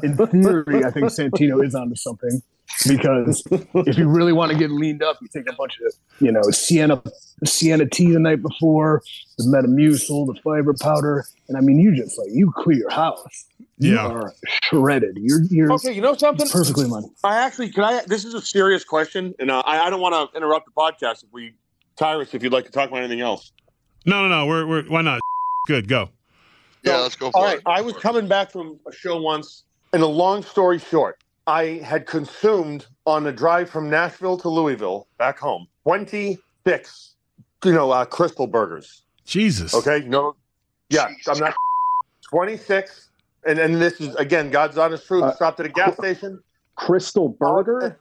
[0.03, 2.41] in theory, I think Santino is onto something
[2.87, 3.43] because
[3.75, 6.43] if you really want to get leaned up, you take a bunch of you know
[6.51, 7.03] senna
[7.45, 9.03] senna tea the night before,
[9.39, 13.47] the Metamucil, the fiber powder, and I mean, you just like you clear your house.
[13.79, 14.07] You Yeah.
[14.07, 14.33] are
[14.65, 15.19] shredded.
[15.21, 16.49] You're you're Okay, you know something?
[16.49, 17.11] perfectly lined.
[17.25, 18.03] I actually can I.
[18.07, 21.25] This is a serious question, and uh, I, I don't want to interrupt the podcast.
[21.25, 21.53] If we,
[21.97, 23.53] Tyrus, if you'd like to talk about anything else.
[24.07, 24.47] No, no, no.
[24.47, 25.21] We're, we're why not?
[25.67, 26.11] Good, go.
[26.85, 27.47] yeah, So, let's go for All it.
[27.49, 31.81] right, I was coming back from a show once, and a long story short, I
[31.85, 37.15] had consumed on the drive from Nashville to Louisville back home twenty six,
[37.65, 39.03] you know, uh, Krystal burgers.
[39.25, 39.75] Jesus.
[39.75, 40.35] Okay, no,
[40.91, 41.55] yeah, I'm not
[42.29, 43.11] twenty six,
[43.47, 45.25] and and this is again God's honest truth.
[45.25, 46.43] Uh, Stopped at a gas station,
[46.79, 47.99] Krystal Burger?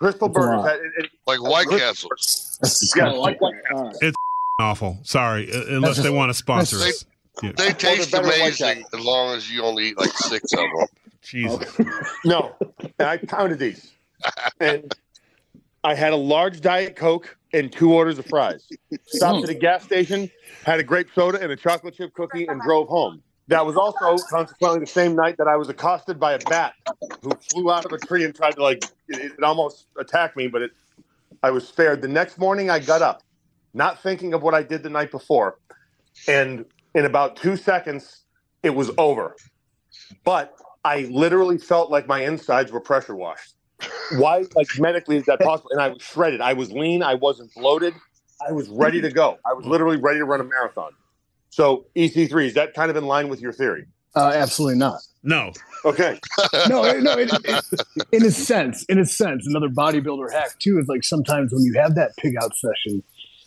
[0.00, 0.56] Krystal That's burgers.
[0.58, 0.76] lot.
[0.76, 2.08] It- it- Like White Castle.
[2.10, 3.20] That's yeah, disgusting.
[3.20, 4.14] like, like All right.
[4.60, 4.98] Awful.
[5.02, 7.04] Sorry, uh, unless just- they want to sponsor that's us.
[7.42, 7.52] Yeah.
[7.52, 10.86] They taste better like amazing as long as you only eat like six of them.
[11.22, 11.74] Jesus.
[11.80, 11.84] Oh.
[12.24, 12.56] No,
[12.98, 13.92] and I pounded these,
[14.60, 14.92] and
[15.84, 18.68] I had a large diet coke and two orders of fries.
[19.06, 19.58] Stopped at a hmm.
[19.60, 20.30] gas station,
[20.64, 23.22] had a grape soda and a chocolate chip cookie, and drove home.
[23.46, 26.74] That was also consequently the same night that I was accosted by a bat
[27.22, 30.48] who flew out of a tree and tried to like it, it almost attacked me,
[30.48, 30.72] but it
[31.42, 32.02] I was spared.
[32.02, 33.22] The next morning, I got up,
[33.72, 35.58] not thinking of what I did the night before,
[36.26, 38.24] and in about two seconds,
[38.62, 39.36] it was over.
[40.24, 43.54] But I literally felt like my insides were pressure washed.
[44.16, 45.70] Why, like medically, is that possible?
[45.72, 46.40] And I was shredded.
[46.40, 47.02] I was lean.
[47.02, 47.94] I wasn't bloated.
[48.46, 49.38] I was ready to go.
[49.44, 50.92] I was literally ready to run a marathon.
[51.50, 53.86] So EC3 is that kind of in line with your theory?
[54.14, 55.00] Uh, absolutely not.
[55.22, 55.52] No.
[55.84, 56.18] Okay.
[56.68, 57.12] no, no.
[57.18, 57.64] It, it,
[58.12, 61.74] in a sense, in a sense, another bodybuilder hack too is like sometimes when you
[61.74, 63.02] have that pig out session,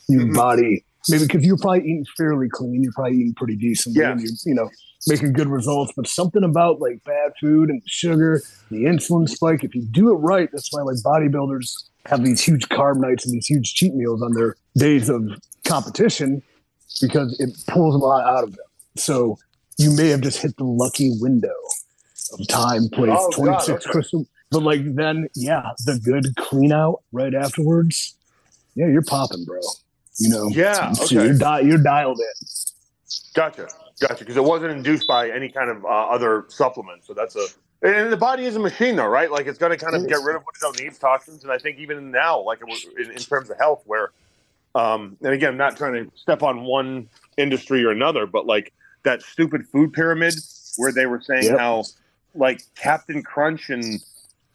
[0.08, 0.36] your Mhm.
[0.36, 4.16] body maybe because you're probably eating fairly clean, you're probably eating pretty decent, Yeah.
[4.18, 4.70] you you know
[5.08, 5.92] making good results.
[5.96, 9.64] But something about like bad food and sugar, the insulin spike.
[9.64, 11.72] If you do it right, that's why like bodybuilders
[12.08, 15.24] have these huge carb nights and these huge cheat meals on their days of
[15.66, 16.42] competition
[17.00, 18.66] because it pulls a lot out of them.
[18.98, 19.38] So
[19.78, 21.54] you may have just hit the lucky window
[22.40, 24.00] of time, place, Oh, God, 26 okay.
[24.00, 24.26] Krystal.
[24.52, 28.16] But like then, yeah, the good clean out right afterwards.
[28.76, 29.60] Yeah, you're popping, bro.
[30.20, 31.16] You know, Yeah, so okay.
[31.16, 32.48] you're, di- you're dialed in.
[33.34, 33.68] Gotcha,
[34.02, 34.20] gotcha.
[34.20, 37.06] Because it wasn't induced by any kind of uh, other supplement.
[37.06, 37.46] So that's a.
[37.84, 39.32] And the body is a machine, though, right?
[39.32, 41.44] Like it's going to kind of get rid of what it don't need, toxins.
[41.44, 44.12] And I think even now, like it was in, in terms of health, where,
[44.76, 48.72] um, and again, I'm not trying to step on one industry or another, but like
[49.04, 50.36] that stupid food pyramid
[50.78, 51.58] where they were saying Yep.
[51.60, 51.84] how,
[52.36, 54.00] like Captain Crunch and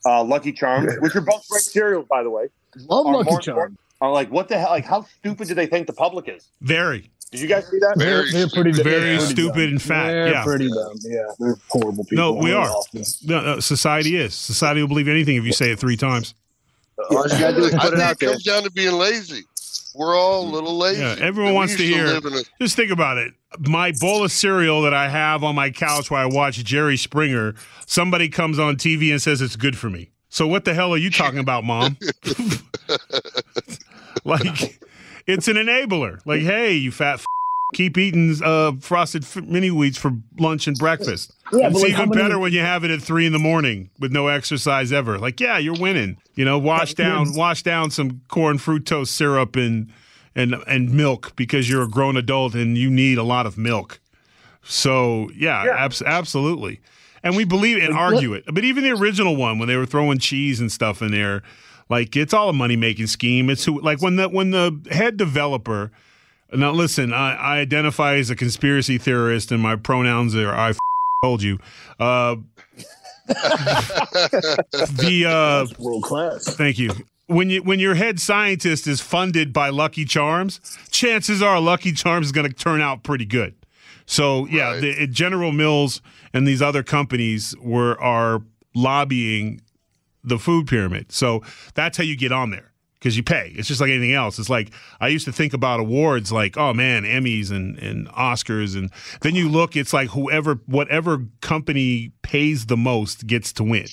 [0.06, 2.46] uh, Lucky Charms, which are both great cereals, by the way,
[2.88, 3.56] Love Lucky more Charm.
[3.58, 4.70] important- are like what the hell?
[4.70, 6.46] Like how stupid do they think the public is?
[6.60, 7.94] Very, Did you guys see that?
[7.96, 9.68] They're, Very they're pretty, very they're pretty stupid dumb.
[9.72, 10.06] and fat.
[10.12, 10.44] They're yeah.
[10.44, 10.96] pretty dumb.
[11.02, 12.16] Yeah, they're horrible people.
[12.16, 12.68] No, we are.
[13.24, 14.34] No, no, society is.
[14.34, 16.34] Society will believe anything if you say it three times.
[17.10, 18.30] All you gotta do is I put it think out it there.
[18.30, 19.42] comes down to being lazy.
[19.94, 21.00] We're all a little lazy.
[21.02, 23.32] Yeah, everyone We wants to hear- live a- Just think about it.
[23.60, 27.54] My bowl of cereal that I have on my couch while I watch Jerry Springer,
[27.86, 30.10] somebody comes on TV and says it's good for me.
[30.28, 31.96] So what the hell are you talking about, mom?
[34.24, 34.80] like,
[35.26, 36.20] it's an enabler.
[36.24, 37.24] Like, hey, you fat f-
[37.74, 41.32] keep eating uh, frosted f- mini wheats for lunch and breakfast.
[41.52, 43.90] Yeah, it's like even many- better when you have it at three in the morning
[43.98, 45.18] with no exercise ever.
[45.18, 46.16] Like, yeah, you're winning.
[46.34, 49.92] You know, wash down, wash down some corn fructose syrup and
[50.34, 53.98] and and milk because you're a grown adult and you need a lot of milk.
[54.62, 55.76] So yeah, Yeah.
[55.84, 56.80] abs- absolutely.
[57.22, 58.44] And we believe and argue it.
[58.52, 61.42] But even the original one, when they were throwing cheese and stuff in there,
[61.88, 63.48] like it's all a money making scheme.
[63.50, 65.90] It's who like when the when the head developer.
[66.52, 70.78] Now listen, I, I identify as a conspiracy theorist, and my pronouns are I f-
[71.22, 71.58] told you.
[71.98, 72.36] Uh,
[73.26, 76.44] the uh, World class.
[76.56, 76.90] Thank you.
[77.26, 82.26] When you when your head scientist is funded by Lucky Charms, chances are Lucky Charms
[82.26, 83.54] is going to turn out pretty good.
[84.06, 84.80] So yeah, Right.
[84.80, 86.00] the, General Mills
[86.32, 88.42] and these other companies were are
[88.76, 89.60] lobbying
[90.26, 91.12] the food pyramid.
[91.12, 91.42] So
[91.74, 93.52] that's how you get on there because you pay.
[93.54, 94.38] It's just like anything else.
[94.38, 98.76] It's like I used to think about awards like, oh man, Emmys and, and Oscars.
[98.76, 103.86] And then you look, it's like whoever, whatever company pays the most gets to win.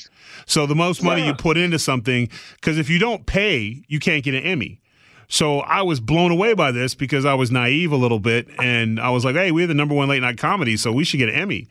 [0.46, 4.24] So the most money you put into something, because if you don't pay, you can't
[4.24, 4.82] get an Emmy.
[5.28, 9.00] So I was blown away by this because I was naive a little bit, and
[9.00, 11.30] I was like, "Hey, we're the number one late night comedy, so we should get
[11.30, 11.68] an Emmy."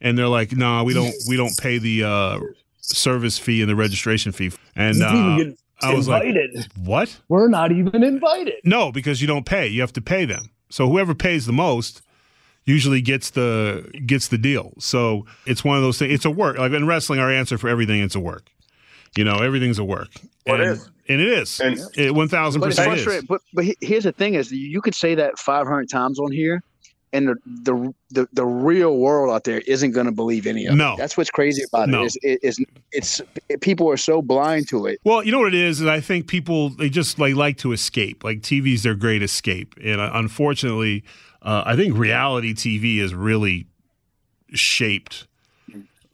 [0.00, 1.14] And they're like, "No, we don't.
[1.26, 2.40] We don't pay the uh,
[2.94, 5.38] service fee and the registration fee." And uh,
[5.82, 6.68] I was like, invited.
[6.78, 7.16] "What?
[7.28, 8.54] We're not even invited.
[8.64, 9.66] No, because you don't pay.
[9.66, 10.50] You have to pay them.
[10.70, 12.02] So whoever pays the most
[12.64, 14.74] usually gets the gets the deal.
[14.78, 16.12] So it's one of those things.
[16.12, 16.58] It's a work.
[16.58, 18.50] Like in wrestling, our answer for everything it's a work.
[19.16, 20.08] You know, everything's a work.
[20.46, 20.90] Well, it and, is.
[21.08, 21.60] and it is.
[21.60, 23.24] And it one thousand percent is.
[23.24, 26.62] But but here's the thing: is you could say that 500 times on here,
[27.16, 30.74] and the the the, the real world out there isn't going to believe any of
[30.74, 30.76] it.
[30.76, 30.94] No.
[30.96, 32.02] That's what's crazy about No.
[32.02, 32.06] it.
[32.06, 32.58] Is it, it's
[32.92, 35.00] it's it, people are so blind to it.
[35.04, 37.72] Well, you know what it is, and I think people they just like like to
[37.72, 38.22] escape.
[38.22, 41.02] Like TV's their great escape, and uh, unfortunately,
[41.42, 43.66] uh, I think reality TV is really
[44.52, 45.26] shaped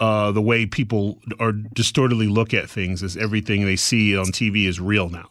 [0.00, 3.02] uh, the way people are distortedly look at things.
[3.02, 5.28] is everything they see on TV is real now,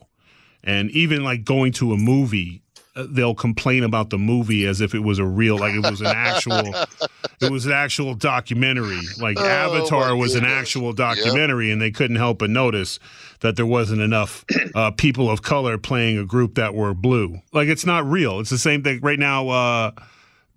[0.63, 2.61] and even like going to a movie.
[2.95, 6.07] They'll complain about the movie as if it was a real, like it was an
[6.07, 6.73] actual,
[7.41, 8.99] it was an actual documentary.
[9.17, 12.99] Like Oh, Avatar was an actual documentary, and they couldn't help but notice
[13.39, 14.43] that there wasn't enough
[14.75, 17.39] uh, people of color playing a group that were blue.
[17.53, 18.39] Like it's not real.
[18.41, 19.47] It's the same thing right now.
[19.47, 19.91] Uh,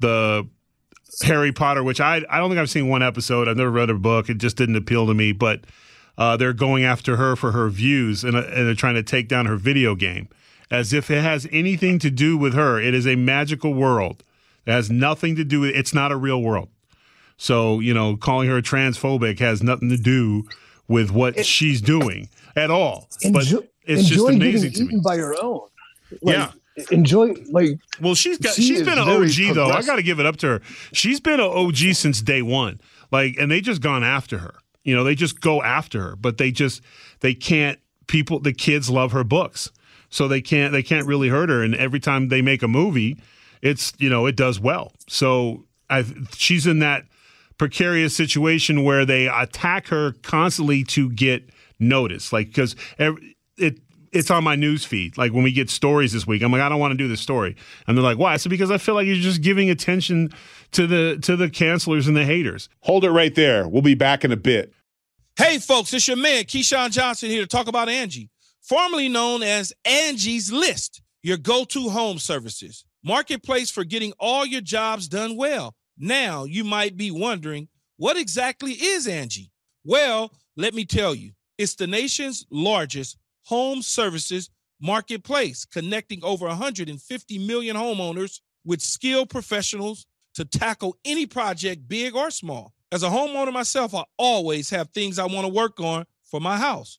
[0.01, 0.49] the
[1.23, 3.49] Harry Potter, which I I don't think I've seen one episode.
[3.49, 4.29] I've never read a book.
[4.29, 5.31] It just didn't appeal to me.
[5.31, 5.61] But
[6.19, 9.29] uh, they're going after her for her views, and, uh, and they're trying to take
[9.29, 10.29] down her video game,
[10.71, 12.81] as if it has anything to do with her.
[12.81, 14.23] It is a magical world.
[14.67, 15.75] It has nothing to do with.
[15.75, 16.69] It's not a real world.
[17.37, 20.45] So you know, calling her transphobic has nothing to do
[20.89, 23.09] with what she's doing at all.
[23.23, 25.01] Enjoy, but it's just amazing to me.
[25.05, 25.61] by your own.
[26.23, 26.51] Like, Yeah.
[26.91, 29.71] Enjoy like Well, she's got She she's is been an OG though.
[29.71, 30.63] I got to give it up to her.
[30.93, 32.81] She's been an OG since day one.
[33.13, 34.57] Like, and they just gone after her.
[34.83, 36.83] You know, they just go after her, but they just
[37.21, 37.79] they can't.
[38.07, 39.71] People, the kids love her books,
[40.15, 41.63] so they can't they can't really hurt her.
[41.63, 43.21] And every time they make a movie,
[43.63, 44.93] it's you know it does well.
[45.09, 46.05] So I
[46.37, 47.05] she's in that
[47.59, 51.51] precarious situation where they attack her constantly to get
[51.81, 52.33] noticed.
[52.33, 52.77] Like because
[53.59, 53.81] it
[54.13, 55.19] it's on my news feed.
[55.19, 57.21] Like when we get stories this week, I'm like, I don't want to do this
[57.21, 57.57] story,
[57.89, 58.35] and they're like, Why?
[58.35, 60.33] I said because I feel like you're just giving attention
[60.73, 62.69] to the to the cancelers and the haters.
[62.83, 63.69] Hold it right there.
[63.69, 64.73] We'll be back in a bit.
[65.37, 68.31] Hey, folks, it's your man, Keyshawn Johnson, here to talk about Angie,
[68.69, 72.85] formerly known as Angie's List, your go to home services.
[73.05, 75.75] Marketplace for getting all your jobs done well.
[75.99, 79.51] Now you might be wondering, what exactly is Angie?
[79.85, 84.51] Well, let me tell you, it's the nation's largest home services
[84.81, 92.31] marketplace, connecting over 150 million homeowners with skilled professionals to tackle any project, big or
[92.31, 92.73] small.
[92.91, 96.57] As a homeowner myself, I always have things I want to work on for my
[96.57, 96.99] house,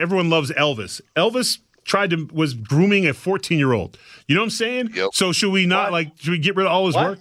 [0.00, 1.00] Everyone loves Elvis.
[1.16, 3.96] Elvis tried to was grooming a 14 year old.
[4.26, 4.90] You know what I'm saying?
[4.94, 5.10] Yep.
[5.12, 5.92] So should we not What?
[5.92, 7.06] like should we get rid of all his What?
[7.10, 7.18] work?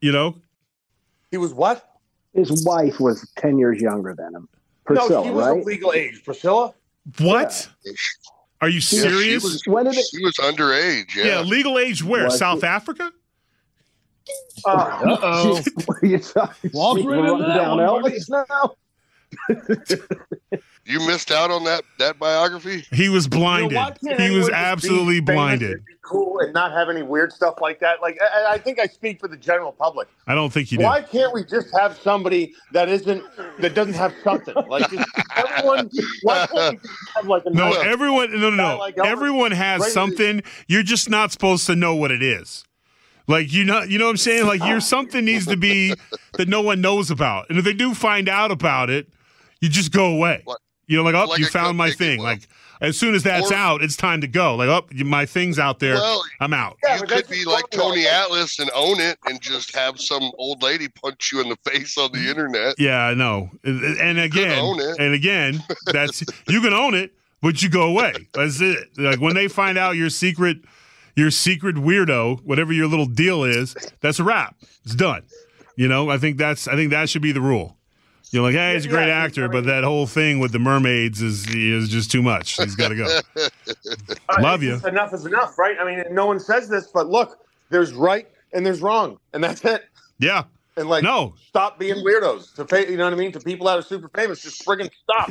[0.00, 0.36] You know?
[1.30, 1.86] He was what?
[2.34, 4.48] His wife was ten years younger than him.
[4.84, 5.60] Priscilla, no, she was right?
[5.60, 6.22] of legal age.
[6.24, 6.72] Priscilla?
[7.18, 7.68] What?
[8.60, 9.42] Are you Yeah, she serious?
[9.42, 11.14] was, When did it- she was underage.
[11.14, 11.24] yeah.
[11.24, 11.40] Yeah.
[11.42, 12.24] legal age where?
[12.24, 13.12] Was South it- Africa?
[14.64, 15.62] Uh, Uh-oh.
[15.86, 18.76] What are you talking- Walk right in running that down Elvis now.
[20.86, 22.84] You missed out on that that biography.
[22.90, 23.78] He was you know, blinded.
[24.02, 25.70] he was anyone be absolutely blinded.
[25.72, 28.02] and be Cool and not have any weird stuff like that.
[28.02, 30.08] Like I, I think I speak for the general public.
[30.26, 30.82] I don't think he did.
[30.82, 33.22] Why can't we just have somebody that isn't
[33.60, 34.54] that doesn't have something?
[34.68, 34.90] Like
[35.36, 35.88] everyone,
[36.22, 38.78] why can't we just have like a No, nice- everyone no no no.
[38.78, 39.92] like Everyone has crazy.
[39.92, 40.42] something.
[40.66, 42.64] You're just not supposed to know what it is.
[43.28, 44.46] Like you know, you know what I'm saying?
[44.46, 45.94] Like your something needs to be
[46.32, 47.48] that no one knows about.
[47.50, 49.08] And if they do find out about it,
[49.60, 50.40] you just go away.
[50.44, 50.58] What?
[50.90, 52.18] You know, like, oh, Like you found my thing.
[52.18, 52.24] will.
[52.24, 52.48] Like
[52.80, 54.56] as soon as that's Or- out, it's time to go.
[54.56, 55.94] Like, oh, my thing's out there.
[55.94, 56.78] Well, I'm out.
[56.82, 57.92] Yeah, you could be like normal.
[57.94, 61.56] Tony Atlas and own it, and just have some old lady punch you in the
[61.70, 62.74] face on the internet.
[62.78, 63.50] Yeah, I know.
[63.62, 64.98] And and again, own it.
[64.98, 68.12] and again, that's you can own it, but you go away.
[68.34, 68.88] That's it.
[68.98, 70.56] Like when they find out your secret,
[71.14, 74.56] your secret weirdo, whatever your little deal is, that's a wrap.
[74.84, 75.22] It's done.
[75.76, 77.76] You know, I think that's I think that should be the rule.
[78.30, 81.20] You're like, hey, he's a great Yeah, actor, but that whole thing with the mermaids
[81.20, 82.56] is is just too much.
[82.56, 83.20] He's got to go.
[84.28, 84.80] Uh, Love you.
[84.86, 85.76] Enough is enough, right?
[85.80, 87.38] I mean, no one says this, but look,
[87.70, 89.84] there's right and there's wrong, and that's it.
[90.20, 90.44] Yeah.
[90.76, 91.34] And like, No.
[91.48, 92.54] stop being weirdos.
[92.54, 93.32] To pay, you know what I mean?
[93.32, 95.30] To people that are super famous, just friggin' stop.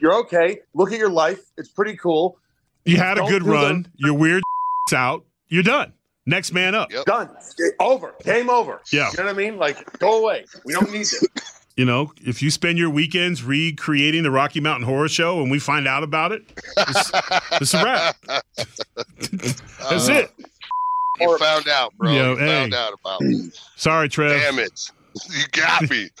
[0.00, 0.58] You're okay.
[0.74, 1.40] Look at your life.
[1.56, 2.38] It's pretty cool.
[2.84, 3.86] You had a Don't good do run.
[3.96, 4.42] Your weird
[4.92, 5.24] out.
[5.48, 5.92] You're done.
[6.26, 6.90] Next man up.
[6.92, 7.04] Yep.
[7.04, 7.30] Done.
[7.78, 8.14] Over.
[8.24, 8.80] Game over.
[8.92, 9.10] Yeah.
[9.12, 9.56] You know what I mean?
[9.58, 10.44] Like, go away.
[10.64, 11.24] We don't need this.
[11.76, 15.58] You know, if you spend your weekends recreating the Rocky Mountain Horror Show and we
[15.58, 16.42] find out about it,
[16.78, 17.10] it's,
[17.60, 18.16] it's a wrap.
[18.56, 20.30] That's Uh, it.
[21.20, 22.12] You found out, bro.
[22.12, 23.50] Yo, you found out about me.
[23.76, 24.40] Sorry, Trev.
[24.40, 24.90] Damn it.
[25.30, 26.08] You got me.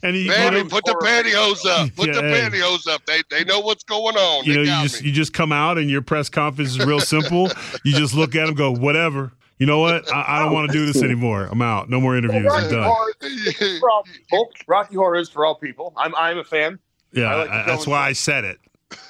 [0.00, 1.92] And you, you know, put the pantyhose up.
[1.96, 2.48] Put the hey.
[2.48, 3.04] pantyhose up.
[3.04, 4.44] They they know what's going on.
[4.44, 5.08] you they know, you just me.
[5.08, 7.48] you just come out and your press conference is real simple.
[7.84, 9.32] you just look at them, go, whatever.
[9.58, 10.10] You know what?
[10.12, 11.48] I, I don't want to do this anymore.
[11.50, 11.90] I'm out.
[11.90, 12.50] No more interviews.
[12.52, 12.84] I'm done.
[12.84, 13.90] Horror
[14.32, 14.48] all.
[14.66, 15.92] Rocky Horror is for all people.
[15.96, 16.78] I'm I'm a fan.
[17.12, 18.58] Yeah, like I- that's why I said it.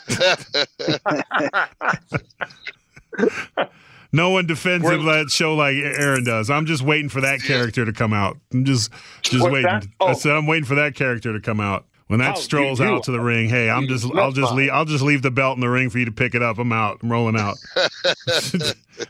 [4.11, 6.49] No one defends We're- him that show like Aaron does.
[6.49, 8.39] I'm just waiting for that character to come out.
[8.55, 9.71] I'm just just What's waiting.
[9.71, 9.87] that?
[10.01, 10.07] Oh.
[10.07, 11.85] I said I'm waiting for that character to come out.
[12.09, 14.53] When that Oh, strolls you- you- out to the ring, hey, I'm just I'll just
[14.55, 16.59] leave I'll just leave the belt in the ring for you to pick it up.
[16.59, 16.99] I'm out.
[17.03, 17.57] I'm rolling out.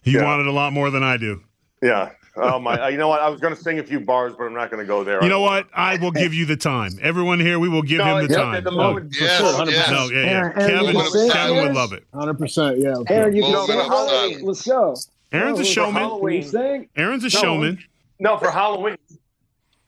[0.04, 0.24] you Yeah.
[0.24, 1.40] want it a lot more than I do.
[1.82, 2.10] Yeah.
[2.40, 2.80] Oh my!
[2.80, 3.20] uh, You know what?
[3.20, 5.20] I was going to sing a few bars, but I'm not going to go there.
[5.24, 5.66] You know what?
[5.74, 6.92] I will give you the time.
[7.02, 8.54] Everyone here, we will give No, him the yeah, time.
[8.54, 9.70] at the Oh, moment, For Yes, sure, 100%.
[9.72, 9.90] yes.
[9.90, 10.30] no, yeah, yeah.
[10.30, 12.04] Aaron, Aaron, Kevin, you can sing Kevin would love it.
[12.14, 12.80] 100%.
[12.80, 12.90] Yeah.
[12.98, 13.14] okay.
[13.14, 13.80] Aaron, you can sing.
[13.80, 14.94] of Let's- go.
[15.32, 16.10] Aaron's a Oh, showman.
[16.20, 16.88] Can you sing?
[16.96, 17.30] Aaron's a No.
[17.30, 17.78] showman.
[18.20, 18.96] No, for Halloween,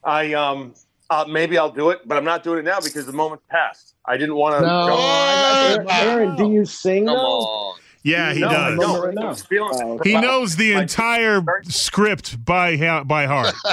[0.03, 0.75] I um,
[1.11, 3.95] uh, maybe I'll do it, but I'm not doing it now because the moment passed.
[4.07, 4.61] I didn't want to.
[4.63, 4.97] No, go.
[4.97, 7.79] I Aaron, Aaron, do you sing Come on.
[8.03, 8.79] Yeah, he no, does.
[8.79, 9.29] No, Right now.
[9.31, 13.55] I'm Oh, He Well, knows the my- entire script by ha- by heart.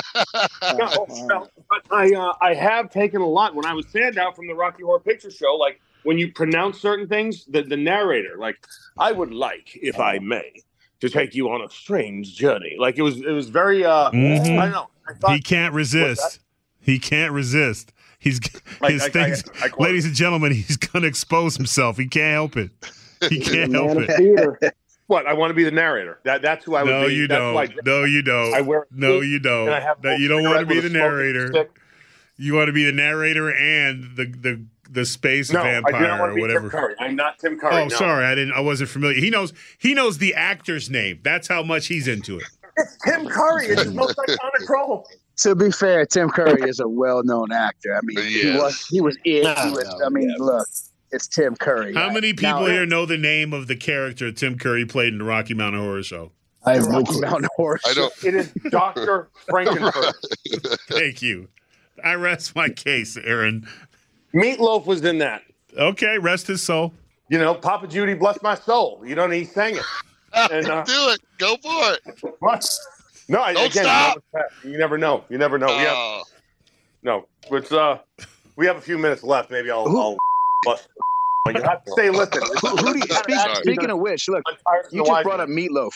[0.77, 4.47] No, no, but I uh, I have taken a lot when I was Sandow from
[4.47, 5.55] the Rocky Horror Picture Show.
[5.55, 8.57] Like when you pronounce certain things, the the narrator, like
[8.97, 10.61] I would like, if I may,
[10.99, 12.75] to take you on a strange journey.
[12.77, 14.59] Like it was it was very uh Mhm.
[14.59, 14.87] I don't know.
[15.07, 16.39] I thought He can't resist.
[16.87, 17.91] He can't resist.
[18.17, 18.39] He's
[18.81, 20.51] I- his I- I- things, I quote- ladies and gentlemen.
[20.53, 21.97] He's gonna expose himself.
[21.97, 22.71] He can't help it.
[23.29, 24.73] He can't help it.
[25.07, 25.25] What?
[25.27, 26.19] I want to be the narrator.
[26.23, 27.13] That that's who I would No, be.
[27.13, 27.85] you That's don't.
[27.85, 28.53] no, you don't.
[28.53, 29.69] I wear no, you don't.
[29.69, 31.67] and That you don't want to be the narrator.
[32.37, 36.21] You want to be the narrator and the the the space No, vampire not want
[36.21, 36.69] or to be whatever.
[36.69, 36.95] Tim Curry.
[36.99, 37.73] I'm not Tim Curry.
[37.75, 37.89] Oh, no.
[37.89, 38.53] sorry, I didn't.
[38.53, 39.19] I wasn't familiar.
[39.19, 39.51] He knows.
[39.77, 41.19] He knows the actor's name.
[41.23, 42.45] That's how much he's into it.
[42.77, 43.65] It's Tim Curry.
[43.67, 45.05] It's his most iconic role.
[45.37, 47.95] To be fair, Tim Curry is a well-known actor.
[47.95, 49.43] I mean, he was he was it.
[49.43, 50.35] No, He was, no, I mean, yeah.
[50.43, 50.67] look,
[51.11, 51.93] it's Tim Curry.
[51.93, 55.19] How many people Now, here know the name of the character Tim Curry played in
[55.19, 56.31] the Rocky Mountain Horror Show?
[56.65, 57.21] I have no Rocky clue.
[57.21, 57.79] Mountain Horror.
[57.85, 58.13] I don't.
[58.25, 60.13] It is Doctor Frank-N-Furter.
[60.89, 61.47] Thank you.
[62.03, 63.67] I rest my case, Aaron.
[64.33, 65.43] Meatloaf was in that.
[65.77, 66.93] Okay, rest his soul.
[67.29, 69.01] You know, Papa Judy, bless my soul.
[69.05, 69.83] You know, and he sang it.
[70.51, 71.19] And, uh, Do it.
[71.39, 72.35] Go for it.
[73.27, 73.37] What?
[73.37, 74.23] No, I, Don't again, stop.
[74.63, 75.23] you never know.
[75.29, 75.67] You never know.
[75.67, 76.23] We have, Oh,
[77.03, 77.99] no, but uh,
[78.55, 79.51] we have a few minutes left.
[79.51, 79.87] Maybe I'll.
[79.87, 80.17] Who- I'll
[80.63, 80.87] bust.
[81.47, 82.49] You have to stay listening.
[82.61, 85.39] Who, who do you, speak, speaking of which, look, I'm tired of you just brought
[85.39, 85.93] up Meatloaf.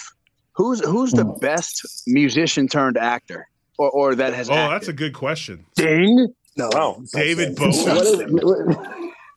[0.53, 4.49] Who's who's the best musician turned actor, or or that has?
[4.49, 4.73] Oh, acted?
[4.75, 5.65] that's a good question.
[5.75, 6.33] Ding.
[6.55, 7.01] No, Wow.
[7.13, 7.73] David Bowie.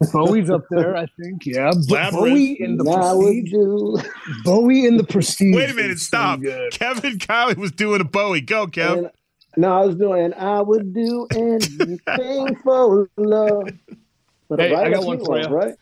[0.04, 0.18] Is it?
[0.18, 1.44] What- Bowie's up there, I think.
[1.46, 2.12] Yeah, Labyrinth.
[2.12, 3.50] Bowie in the Now we prestige.
[3.52, 3.98] do.
[4.44, 5.54] Bowie in the prestige.
[5.56, 6.40] Wait a minute, stop.
[6.72, 8.40] Kevin Kiley was doing a Bowie.
[8.40, 8.98] Go, Kev.
[8.98, 9.10] And,
[9.56, 10.32] no, I was doing.
[10.34, 12.00] I would do anything
[12.64, 13.68] for love.
[14.48, 15.46] But Hey, I got one Meatloaf, for you.
[15.48, 15.74] Right.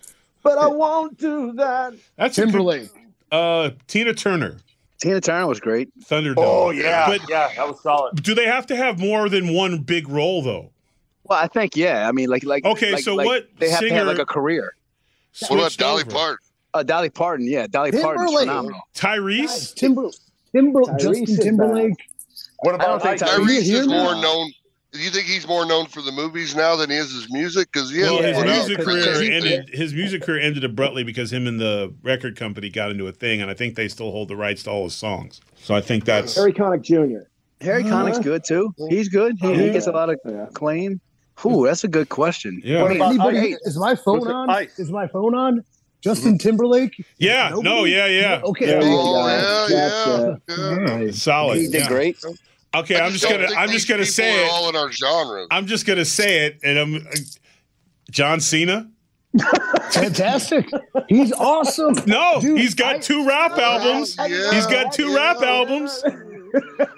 [0.43, 1.95] But I won't do that.
[2.17, 2.89] That's a good- Timberlake.
[3.31, 4.59] uh, Tina Turner,
[5.01, 5.89] Tina Turner was great.
[6.01, 6.35] Thunderdome.
[6.39, 8.21] Oh yeah, But yeah, that was solid.
[8.23, 10.72] do they have to have more than one big role though?
[11.33, 12.07] Well, I think yeah.
[12.09, 14.27] I mean, like like Okay, like- so like what they have to have like a
[14.27, 14.75] career.
[15.49, 16.11] what about Dolly over.
[16.11, 16.39] Parton?
[16.75, 18.41] Uh, Dolly Parton, yeah, Dolly Parton, Timberlake.
[18.49, 18.81] phenomenal.
[18.95, 19.75] Tyrese.
[19.75, 20.09] Timber,
[20.55, 21.95] Timber, Tyrese Justin is Timberlake.
[22.61, 23.31] What I don't about think Ice?
[23.31, 23.93] Tyrese- Tyrese is me?
[23.95, 24.51] more known.
[24.93, 27.71] Do you think he's more known for the movies now than he is his music?
[27.73, 29.71] Because he Well, his put out music because career ended.
[29.73, 33.41] His music career ended abruptly because him and the record company got into a thing,
[33.41, 35.41] and I think they still hold the rights to all his songs.
[35.57, 37.25] So I think that's Harry Connick Jr.
[37.63, 38.75] Harry Connick's good too.
[38.91, 39.37] He's good.
[39.41, 40.45] He, he gets a lot of Yeah.
[40.49, 41.01] acclaim.
[41.47, 42.61] Ooh, that's a good question.
[42.65, 43.55] yeah, What about Anybody?
[43.55, 43.61] Ice?
[43.63, 44.51] Is my phone on?
[44.51, 44.79] Ice?
[44.79, 45.65] Is my phone on?
[46.01, 47.05] Justin Timberlake.
[47.19, 47.55] yeah.
[47.57, 48.41] No, yeah, yeah.
[48.45, 48.67] Okay.
[48.67, 49.75] There you Oh go.
[49.75, 50.99] yeah, yeah.
[51.05, 51.11] yeah.
[51.13, 51.59] Solid.
[51.59, 51.89] He did yeah.
[51.89, 52.25] great.
[52.75, 53.47] Okay, I I'm just gonna.
[53.57, 54.51] I'm just gonna say it.
[54.51, 55.47] all in our genres.
[55.51, 56.95] I'm just gonna say it, and I'm.
[56.97, 57.01] Uh,
[58.11, 58.89] John Cena.
[59.93, 60.69] Fantastic.
[61.09, 61.95] He's awesome.
[62.07, 64.17] No, Dude, he's got I- two rap albums.
[64.19, 65.49] Yeah, He's got two rap yeah.
[65.51, 66.03] albums.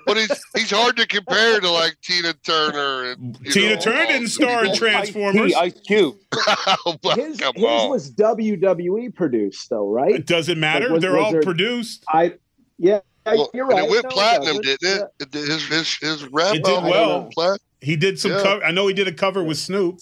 [0.07, 4.01] But he's he's hard to compare to like Tina Turner and you Tina know, Turner
[4.03, 4.77] all didn't star in people.
[4.89, 5.55] Transformers.
[5.55, 6.17] Ice Cube.
[6.87, 7.91] Oh, but His, come his on.
[7.91, 10.15] was WWE produced, though, right?
[10.15, 10.87] It doesn't matter.
[10.87, 12.05] Like, was- They're was all there- produced.
[12.09, 12.35] I,
[12.79, 13.85] yeah, Well, you're and right.
[13.85, 14.81] it went No, platinum, doesn't.
[14.81, 15.35] didn't it?
[15.35, 17.29] It His his his rap It did well.
[17.33, 18.43] plat- He did some Yeah.
[18.43, 18.65] cover.
[18.65, 20.01] I know he did a cover with Snoop.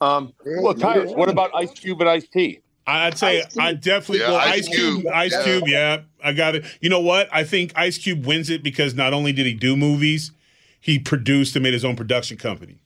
[0.00, 2.60] Um, well, Tyrese, what about Ice Cube and Ice T?
[2.90, 5.12] I'd say I definitely Yeah, well Ice Ice Cube, Cube.
[5.14, 5.44] Ice Yeah.
[5.44, 6.64] Cube, yeah, I got it.
[6.80, 7.28] You know what?
[7.32, 10.32] I think Ice Cube wins it because not only did he do movies,
[10.80, 12.76] he produced and made his own production company.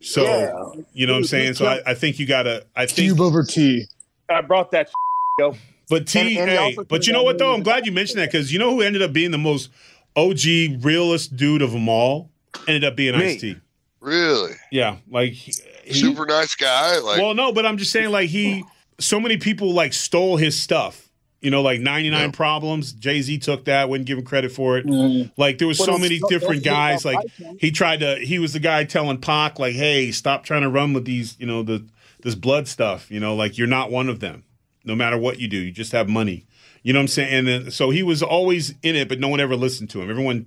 [0.00, 0.82] So Yeah.
[0.92, 1.54] you know what I'm saying.
[1.54, 2.66] So I, I think you gotta.
[2.74, 3.84] I think, Cube over T.
[4.28, 4.90] I brought that.
[5.38, 5.54] Yo,
[5.88, 7.54] but T, And- and hey, but you know what though?
[7.54, 9.70] I'm glad you mentioned that because you know who ended up being the most
[10.16, 12.30] OG realist dude of them all
[12.66, 13.56] ended up being Ice T.
[14.00, 14.52] Really?
[14.72, 15.52] Yeah, like he,
[15.84, 16.98] he- Super nice guy.
[16.98, 18.64] Like well, no, but I'm just saying, like he,
[18.98, 21.02] so many people like stole his stuff.
[21.40, 22.30] You know, like 99 Yeah.
[22.32, 22.92] Problems.
[22.92, 24.86] Jay Z took that, wouldn't give him credit for it.
[24.86, 25.30] Mm.
[25.36, 27.04] Like there was Well, so many different guys.
[27.04, 27.18] Like
[27.60, 28.16] he tried to.
[28.16, 31.36] He was the guy telling Pac, like, "Hey, stop trying to run with these.
[31.38, 31.86] You know, the
[32.22, 33.10] this blood stuff.
[33.10, 34.44] You know, like you're not one of them.
[34.84, 36.46] No matter what you do, you just have money.
[36.82, 37.34] You know what I'm saying?
[37.34, 40.10] And then so he was always in it, but no one ever listened to him.
[40.10, 40.46] Everyone,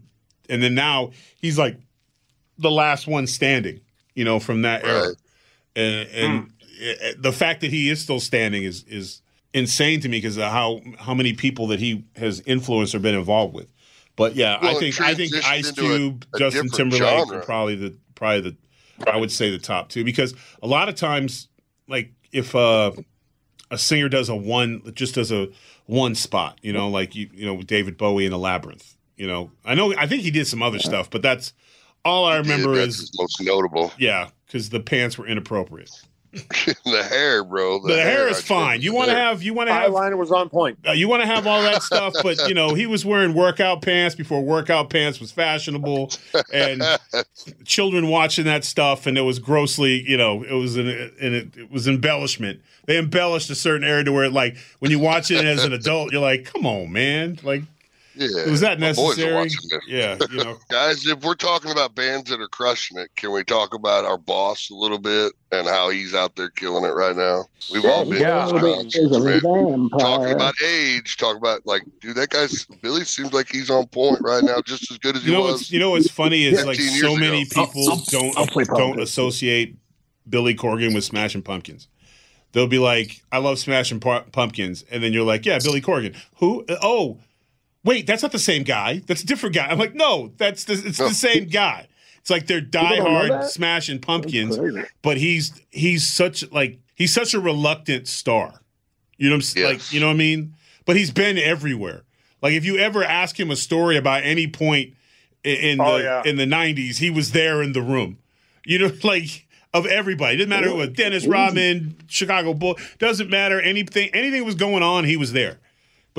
[0.49, 1.77] and then now he's like
[2.57, 3.81] the last one standing.
[4.15, 5.13] You know, from that era
[5.75, 6.58] and, and eh,
[7.17, 9.21] the fact that he is still standing is is
[9.53, 13.15] insane to me because of how how many people that he has influenced or been
[13.15, 13.71] involved with.
[14.15, 17.37] But yeah, Well, I think I think Ice into a- Cube, a Justin Timberlake genre.
[17.37, 18.57] are probably the probably the
[19.11, 21.47] I would say the top two because a lot of times
[21.87, 22.91] like if uh,
[23.71, 25.47] a singer does a one just does a
[25.85, 28.95] one spot, you know, like you you know with David Bowie in the Labyrinth.
[29.15, 31.53] You know, I know I think he did some other stuff, but that's
[32.05, 33.91] all I remember that's is most notable.
[33.97, 35.89] yeah, because the pants were inappropriate.
[36.31, 37.79] the hair, bro.
[37.79, 38.81] The, hair is I fine.
[38.81, 40.77] You want to have you want to have eyeliner was on point.
[40.87, 43.81] uh, you want to have all that stuff, but you know he was wearing workout
[43.81, 46.11] pants before workout pants was fashionable,
[46.53, 46.83] and
[47.65, 51.57] children watching that stuff, and it was grossly, you know, it was an, and it,
[51.57, 52.61] it was embellishment.
[52.85, 56.11] They embellished a certain area to where, like, when you watch it as an adult,
[56.11, 57.63] you're like, come on, man, like.
[58.15, 58.49] Yeah.
[58.49, 59.81] Was that my boys are necessary?
[59.87, 60.57] Yeah, you know.
[60.69, 64.17] Guys, if we're talking about bands that are crushing it, can we talk about our
[64.17, 67.45] boss a little bit and how he's out there killing it right now?
[67.71, 68.75] We've all been Yeah, through yeah.
[68.75, 73.49] rounds, Is a talking about age, talking about like, dude, that guy's Billy seems like
[73.49, 75.51] he's on point right now, just as good as he You know was.
[75.53, 77.65] what's you know what's funny is like so many ago.
[77.65, 79.75] people I'll- don't I'll don't associate
[80.27, 81.87] Billy Corgan with Smashing Pumpkins.
[82.51, 86.65] They'll be like, "I love Smashing Pumpkins," and then you're like, "Yeah, Billy Corgan." Who?
[86.81, 87.19] Oh,
[87.83, 89.01] wait, that's not the same guy.
[89.05, 89.67] That's a different guy.
[89.67, 91.07] I'm like, no, that's the, it's No.
[91.09, 91.87] the same guy.
[92.19, 93.45] It's like they're diehard?
[93.45, 94.57] Smashing Pumpkins,
[95.01, 98.61] but he's he's such like he's such a reluctant star.
[99.17, 100.53] You know, what I'm, s- like you know what I mean.
[100.85, 102.03] But he's been everywhere.
[102.41, 104.93] Like if you ever ask him a story about any point
[105.43, 106.21] in, Oh, the yeah.
[106.25, 108.17] in the '90s, he was there in the room.
[108.65, 110.35] You know, like of everybody.
[110.37, 112.77] Doesn't matter who it was Dennis Rodman, Chicago Bull.
[112.97, 114.09] Doesn't matter anything.
[114.13, 115.59] Anything was going on, he was there.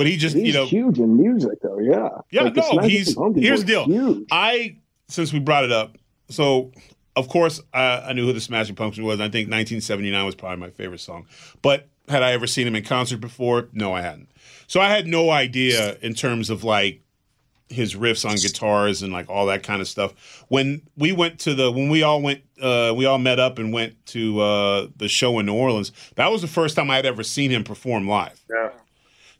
[0.01, 1.77] But he just He's you know huge in music, though.
[1.77, 2.09] Yeah.
[2.31, 3.85] yeah, Like, no, Smashing he's here's the deal.
[3.85, 4.27] Huge.
[4.31, 4.77] I
[5.09, 5.95] since we brought it up,
[6.27, 6.71] so
[7.15, 9.19] of course I, I knew who the Smashing Pumpkins was.
[9.19, 11.27] I think 1979 was probably my favorite song.
[11.61, 13.69] But had I ever seen him in concert before?
[13.73, 14.31] No, I hadn't.
[14.65, 17.03] So I had no idea in terms of like
[17.69, 20.43] his riffs on guitars and like all that kind of stuff.
[20.47, 23.71] When we went to the when we all went uh we all met up and
[23.71, 27.05] went to uh the show in New Orleans, that was the first time I had
[27.05, 28.43] ever seen him perform live.
[28.49, 28.71] Yeah.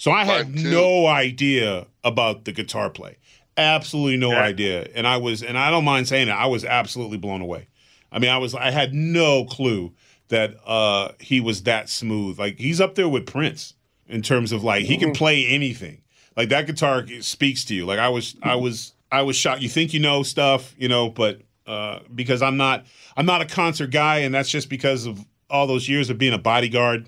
[0.01, 3.17] So I had no idea about the guitar play.
[3.55, 4.41] Absolutely no Yeah.
[4.41, 4.87] idea.
[4.95, 7.67] And I was and I don't mind saying it, I was absolutely blown away.
[8.11, 9.93] I mean, I was I had no clue
[10.29, 12.39] that uh he was that smooth.
[12.39, 13.75] Like he's up there with Prince
[14.07, 15.03] in terms of like he Mm-hmm.
[15.03, 16.01] can play anything.
[16.35, 17.85] Like that guitar speaks to you.
[17.85, 19.61] Like I was I was I was shocked.
[19.61, 23.45] You think you know stuff, you know, but uh because I'm not I'm not a
[23.45, 27.07] concert guy and that's just because of all those years of being a bodyguard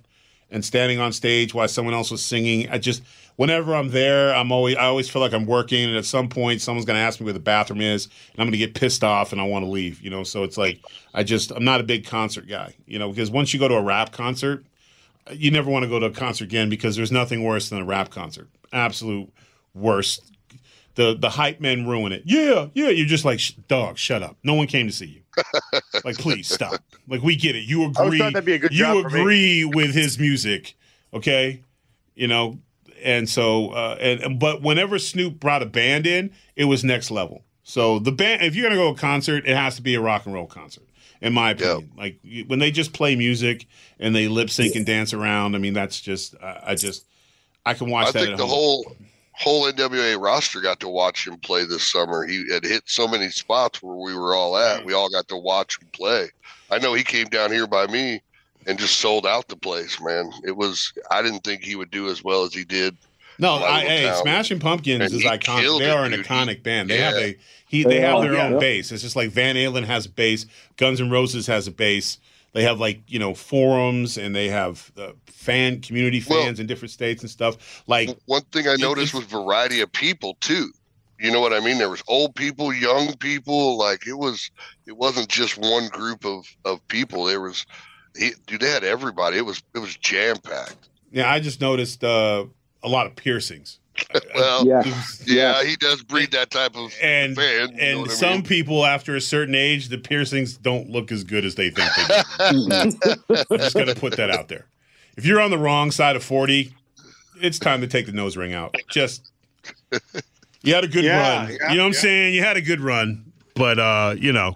[0.53, 2.69] and standing on stage while someone else was singing.
[2.69, 3.03] I just
[3.35, 6.61] whenever I'm there, I'm always I always feel like I'm working, and at some point,
[6.61, 9.03] someone's going to ask me where the bathroom is, and I'm going to get pissed
[9.03, 10.01] off, and I want to leave.
[10.01, 10.79] You know, so it's like
[11.13, 12.75] I just I'm not a big concert guy.
[12.85, 14.63] You know, because once you go to a rap concert,
[15.31, 17.85] you never want to go to a concert again because there's nothing worse than a
[17.85, 18.47] rap concert.
[18.71, 19.33] Absolute
[19.73, 20.31] worst.
[20.95, 22.23] The the hype men ruin it.
[22.25, 22.89] Yeah, yeah.
[22.89, 23.97] You're just like dog.
[23.97, 24.37] Shut up.
[24.43, 25.21] No one came to see you.
[26.05, 26.81] like please stop.
[27.07, 27.63] Like we get it.
[27.63, 28.19] You agree.
[28.19, 30.75] that'd be a good you agree with his music,
[31.13, 31.61] okay?
[32.13, 32.59] You know,
[33.03, 37.43] and so uh, and but whenever Snoop brought a band in, it was next level.
[37.63, 40.01] So the band, if you're gonna go to a concert, it has to be a
[40.01, 40.83] rock and roll concert,
[41.21, 41.91] in my opinion.
[41.97, 43.65] Like when they just play music
[43.99, 47.05] and they lip sync and dance around, I mean that's just I, I just
[47.65, 48.53] I can watch I that think at the home.
[48.55, 48.95] whole
[49.33, 52.25] whole NWA roster got to watch him play this summer.
[52.25, 54.81] He had hit so many spots where we were all at.
[54.81, 54.85] Mm.
[54.85, 56.29] We all got to watch him play.
[56.71, 58.21] I know he came down here by me
[58.65, 60.31] and just sold out the place, man.
[60.45, 62.95] It was I didn't think he would do as well as he did.
[63.39, 64.19] No, I, little hey.
[64.21, 65.61] Smashing Pumpkins And is iconic.
[65.61, 66.25] killed They it, are an dude.
[66.25, 66.89] iconic band.
[66.89, 67.35] They have a
[67.67, 67.83] he.
[67.83, 68.45] They They have are, their yeah.
[68.47, 68.91] own base.
[68.91, 70.45] It's just like Van Halen has a base.
[70.77, 72.19] Guns N' Roses has a base.
[72.53, 76.67] They have like you know forums and they have uh, fan community Well- fans in
[76.67, 77.83] different states and stuff.
[77.87, 80.71] Like One thing I noticed was variety of people too.
[81.19, 81.77] You know what I mean?
[81.77, 83.77] There was old people, young people.
[83.77, 84.51] Like it was,
[84.85, 87.25] it wasn't just one group of of people.
[87.25, 87.65] There was,
[88.17, 89.37] he, dude, they had everybody.
[89.37, 90.89] It was it was jam packed.
[91.11, 92.45] yeah, I just noticed uh,
[92.83, 93.79] a lot of piercings.
[94.35, 94.83] Well, Yeah.
[95.25, 97.69] yeah, he does breed that type of And fan.
[97.71, 98.43] you know and I some mean?
[98.43, 102.51] people after a certain age, the piercings don't look as good as they think they
[102.51, 102.97] do.
[103.51, 104.65] I'm just gonna put that out there.
[105.17, 106.73] If you're on the wrong side of forty,
[107.41, 108.75] it's time to take the nose ring out.
[108.89, 109.31] Just
[110.63, 111.49] you had a good Yeah, run.
[111.59, 111.99] yeah, you know what I'm yeah.
[111.99, 112.33] saying?
[112.35, 114.55] You had a good run, but uh, you know,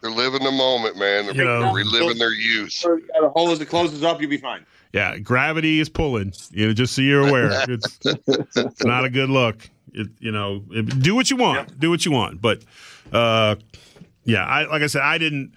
[0.00, 1.26] They're living the moment, man.
[1.26, 1.72] They're You know.
[1.72, 2.80] reliving their youth.
[2.80, 4.64] The hole as it closes up, you'll be fine.
[4.92, 6.32] Yeah, gravity is pulling.
[6.50, 9.68] You know, just so you're aware, it's it's not a good look.
[9.92, 11.78] It, you know, it- do what you want.
[11.80, 12.62] Do what you want, but
[13.12, 13.56] uh,
[14.24, 15.52] yeah, I like I said, I didn't.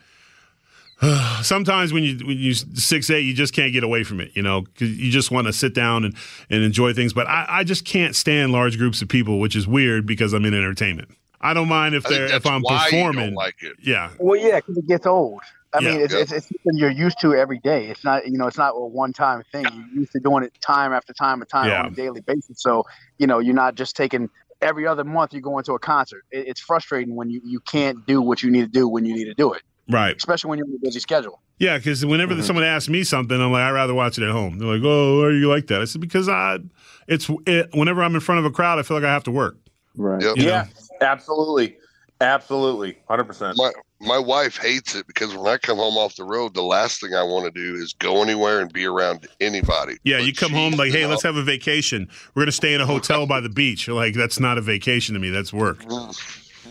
[1.42, 4.32] sometimes when you when you six eight, you just can't get away from it.
[4.36, 6.16] You know, 'cause you just want to sit down and,
[6.50, 7.12] and enjoy things.
[7.14, 10.46] But I, I just can't stand large groups of people, which is weird because I'm
[10.46, 11.10] in entertainment.
[11.44, 13.34] I don't mind if I think they're that's if I'm why you don't performing.
[13.36, 13.74] like it.
[13.82, 15.42] yeah, Well, yeah, because it gets old.
[15.74, 15.92] I Yeah.
[15.92, 16.20] mean, it's, Yeah.
[16.20, 17.88] it's, it's something you're used to every day.
[17.88, 19.64] It's not, you know, it's not a one-time thing.
[19.64, 21.84] You're used to doing it time after time and time Yeah.
[21.84, 22.62] on a daily basis.
[22.62, 22.86] So,
[23.18, 24.30] you know, you're not just taking
[24.62, 26.24] every other month you're going to a concert.
[26.32, 29.14] It, it's frustrating when you, you can't do what you need to do when you
[29.14, 30.16] need to do it, right.
[30.16, 31.42] especially when you're on a busy schedule.
[31.58, 32.44] Yeah, because whenever mm-hmm.
[32.44, 34.58] someone asks me something, I'm like, I'd rather watch it at home.
[34.58, 35.82] They're like, Oh, why are you like that?
[35.82, 36.60] I said because I,
[37.08, 39.32] it's it, whenever I'm in front of a crowd, I feel like I have to
[39.32, 39.58] work.
[39.96, 40.22] Right.
[40.22, 40.38] Yep.
[40.38, 40.50] You know?
[40.50, 40.68] Yeah,
[41.02, 41.78] absolutely.
[42.22, 43.58] Absolutely, hundred percent.
[43.58, 47.02] My my wife hates it because when I come home off the road, the last
[47.02, 49.98] thing I want to do is go anywhere and be around anybody.
[50.04, 52.08] Yeah, But you come home like, hey, let's have a vacation.
[52.36, 53.88] We're gonna stay in a hotel by the beach.
[53.88, 55.30] You're like, that's not a vacation to me.
[55.32, 55.84] That's work.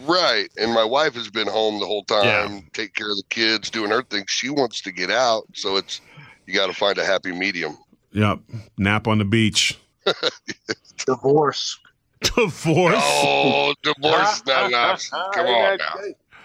[0.07, 0.49] Right.
[0.57, 2.61] And my wife has been home the whole time, Yeah.
[2.73, 4.25] take care of the kids, doing her thing.
[4.29, 5.45] She wants to get out.
[5.53, 6.01] So it's,
[6.47, 7.77] you got to find a happy medium.
[8.13, 8.39] Yep.
[8.79, 9.79] Nap on the beach.
[11.07, 11.79] Divorce.
[12.23, 12.95] Divorce.
[13.03, 14.43] Oh, divorce.
[14.47, 14.97] no, no.
[15.33, 15.95] Come on now.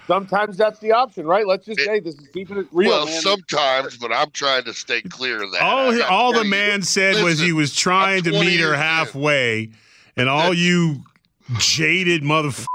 [0.07, 1.47] Sometimes that's the option, right?
[1.47, 2.91] Let's just say this is keeping it real.
[2.91, 3.21] Well, man.
[3.21, 5.61] sometimes, but I'm trying to stay clear of that.
[5.63, 8.73] All he, all the 20 man said was he was trying to meet her years
[8.73, 8.79] in.
[8.79, 9.69] halfway,
[10.15, 10.97] and all you
[11.57, 12.65] jaded motherfucker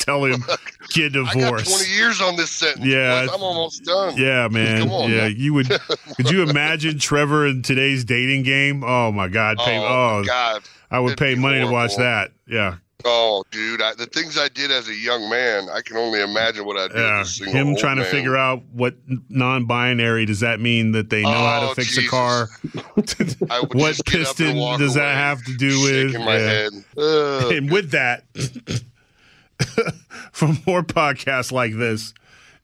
[0.00, 0.42] tell him
[0.90, 1.70] get I got divorced.
[1.70, 2.84] 20 years on this sentence.
[2.84, 3.22] Yeah.
[3.26, 3.34] boys.
[3.34, 4.16] I'm almost done.
[4.16, 4.80] Yeah, man.
[4.80, 5.34] Come on, yeah, man.
[5.36, 5.68] you would.
[6.16, 8.82] could you imagine Trevor in today's dating game?
[8.82, 10.62] Oh my God, oh, pay, Oh, oh, my God.
[10.90, 12.32] I would pay money to watch that.
[12.46, 13.82] Yeah, Oh, dude.
[13.82, 16.88] I, the things I did as a young man, I can only imagine what I
[16.88, 17.50] did yeah.
[17.50, 18.96] Him trying to figure out what
[19.28, 22.48] non-binary does that mean that they know how to Oh, fix a car?
[22.94, 26.14] What just get up and piston does that have to do with?
[26.14, 26.46] my yeah.
[26.46, 26.72] head.
[27.56, 28.24] And with that,
[30.32, 32.12] for more podcasts like this,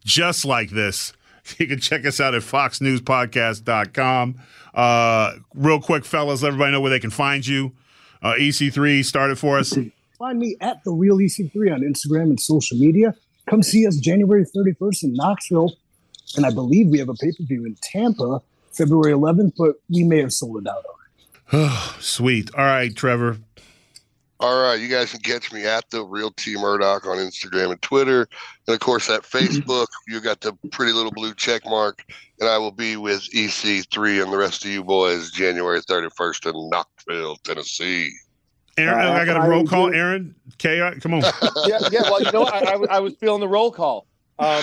[0.04, 1.12] just like this,
[1.58, 4.40] you can check us out at foxnewspodcast.com.
[4.74, 7.72] Uh, real quick, fellas, let everybody know where they can find you.
[8.22, 9.76] Uh, EC3 started for us.
[10.18, 13.14] Find me at the Real EC3 on Instagram and social media.
[13.48, 15.76] Come see us January 31st in Knoxville,
[16.36, 18.40] and I believe we have a pay per view in Tampa
[18.72, 20.84] February 11th, but we may have sold it out
[21.52, 21.74] already.
[22.00, 22.54] Sweet.
[22.54, 23.38] All right, Trevor.
[24.38, 27.80] All right, you guys can catch me at the real T Murdoch on Instagram and
[27.80, 28.28] Twitter,
[28.66, 29.86] and of course at Facebook.
[30.08, 32.04] You got the pretty little blue check mark,
[32.40, 36.68] and I will be with EC3 and the rest of you boys January 31st in
[36.70, 38.10] Knoxville, Tennessee.
[38.76, 39.88] Aaron, Uh, I got a roll call.
[39.88, 41.22] do- Aaron, K, come on.
[41.66, 42.02] yeah, yeah.
[42.02, 42.52] Well, you know what?
[42.54, 44.06] I, I, was- I was feeling the roll call.
[44.38, 44.62] Um,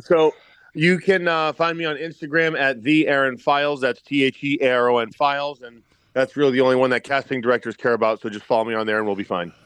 [0.00, 0.32] so
[0.74, 3.80] you can uh, find me on Instagram at the Aaron Files.
[3.80, 6.90] That's T H E A R O N Files, and that's really the only one
[6.90, 8.20] that casting directors care about.
[8.20, 9.52] So just follow me on there, and we'll be fine.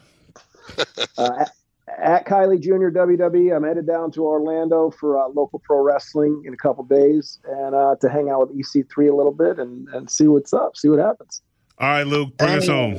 [1.17, 1.53] Uh, at,
[1.99, 2.91] at Kiley Jr.
[2.91, 7.39] WWE, I'm headed down to Orlando for uh, local pro wrestling in a couple days
[7.49, 10.77] and uh, to hang out with EC3 a little bit and, and see what's up,
[10.77, 11.41] see what happens.
[11.79, 12.99] All right, Luke, bring us home.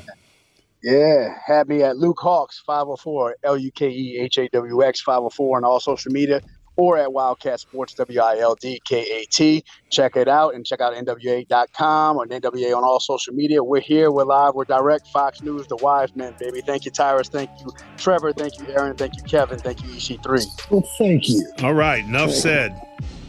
[0.81, 5.01] Yeah, have me at Luke Hawx 504 L U K E H A W X
[5.01, 6.41] 504 on all social media
[6.77, 9.63] or at Wildkat Sports W I L D K A T.
[9.89, 13.63] Check it out and check out NWA.com or NWA on all social media.
[13.63, 15.07] We're here, we're live, we're direct.
[15.07, 16.61] Fox News, the Wise Men, baby.
[16.61, 17.29] Thank you, Tyrus.
[17.29, 18.31] Thank you, Trevor.
[18.31, 18.95] Thank you, Aaron.
[18.95, 19.59] Thank you, Kevin.
[19.59, 20.71] Thank you, EC3.
[20.71, 21.45] Well, thank you.
[21.63, 22.81] All right, enough said.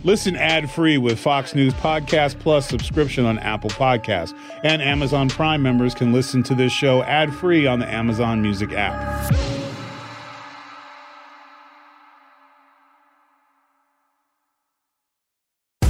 [0.05, 4.33] Listen ad free with Fox News Podcast Plus subscription on Apple Podcasts.
[4.63, 8.73] And Amazon Prime members can listen to this show ad free on the Amazon Music
[8.73, 9.58] app.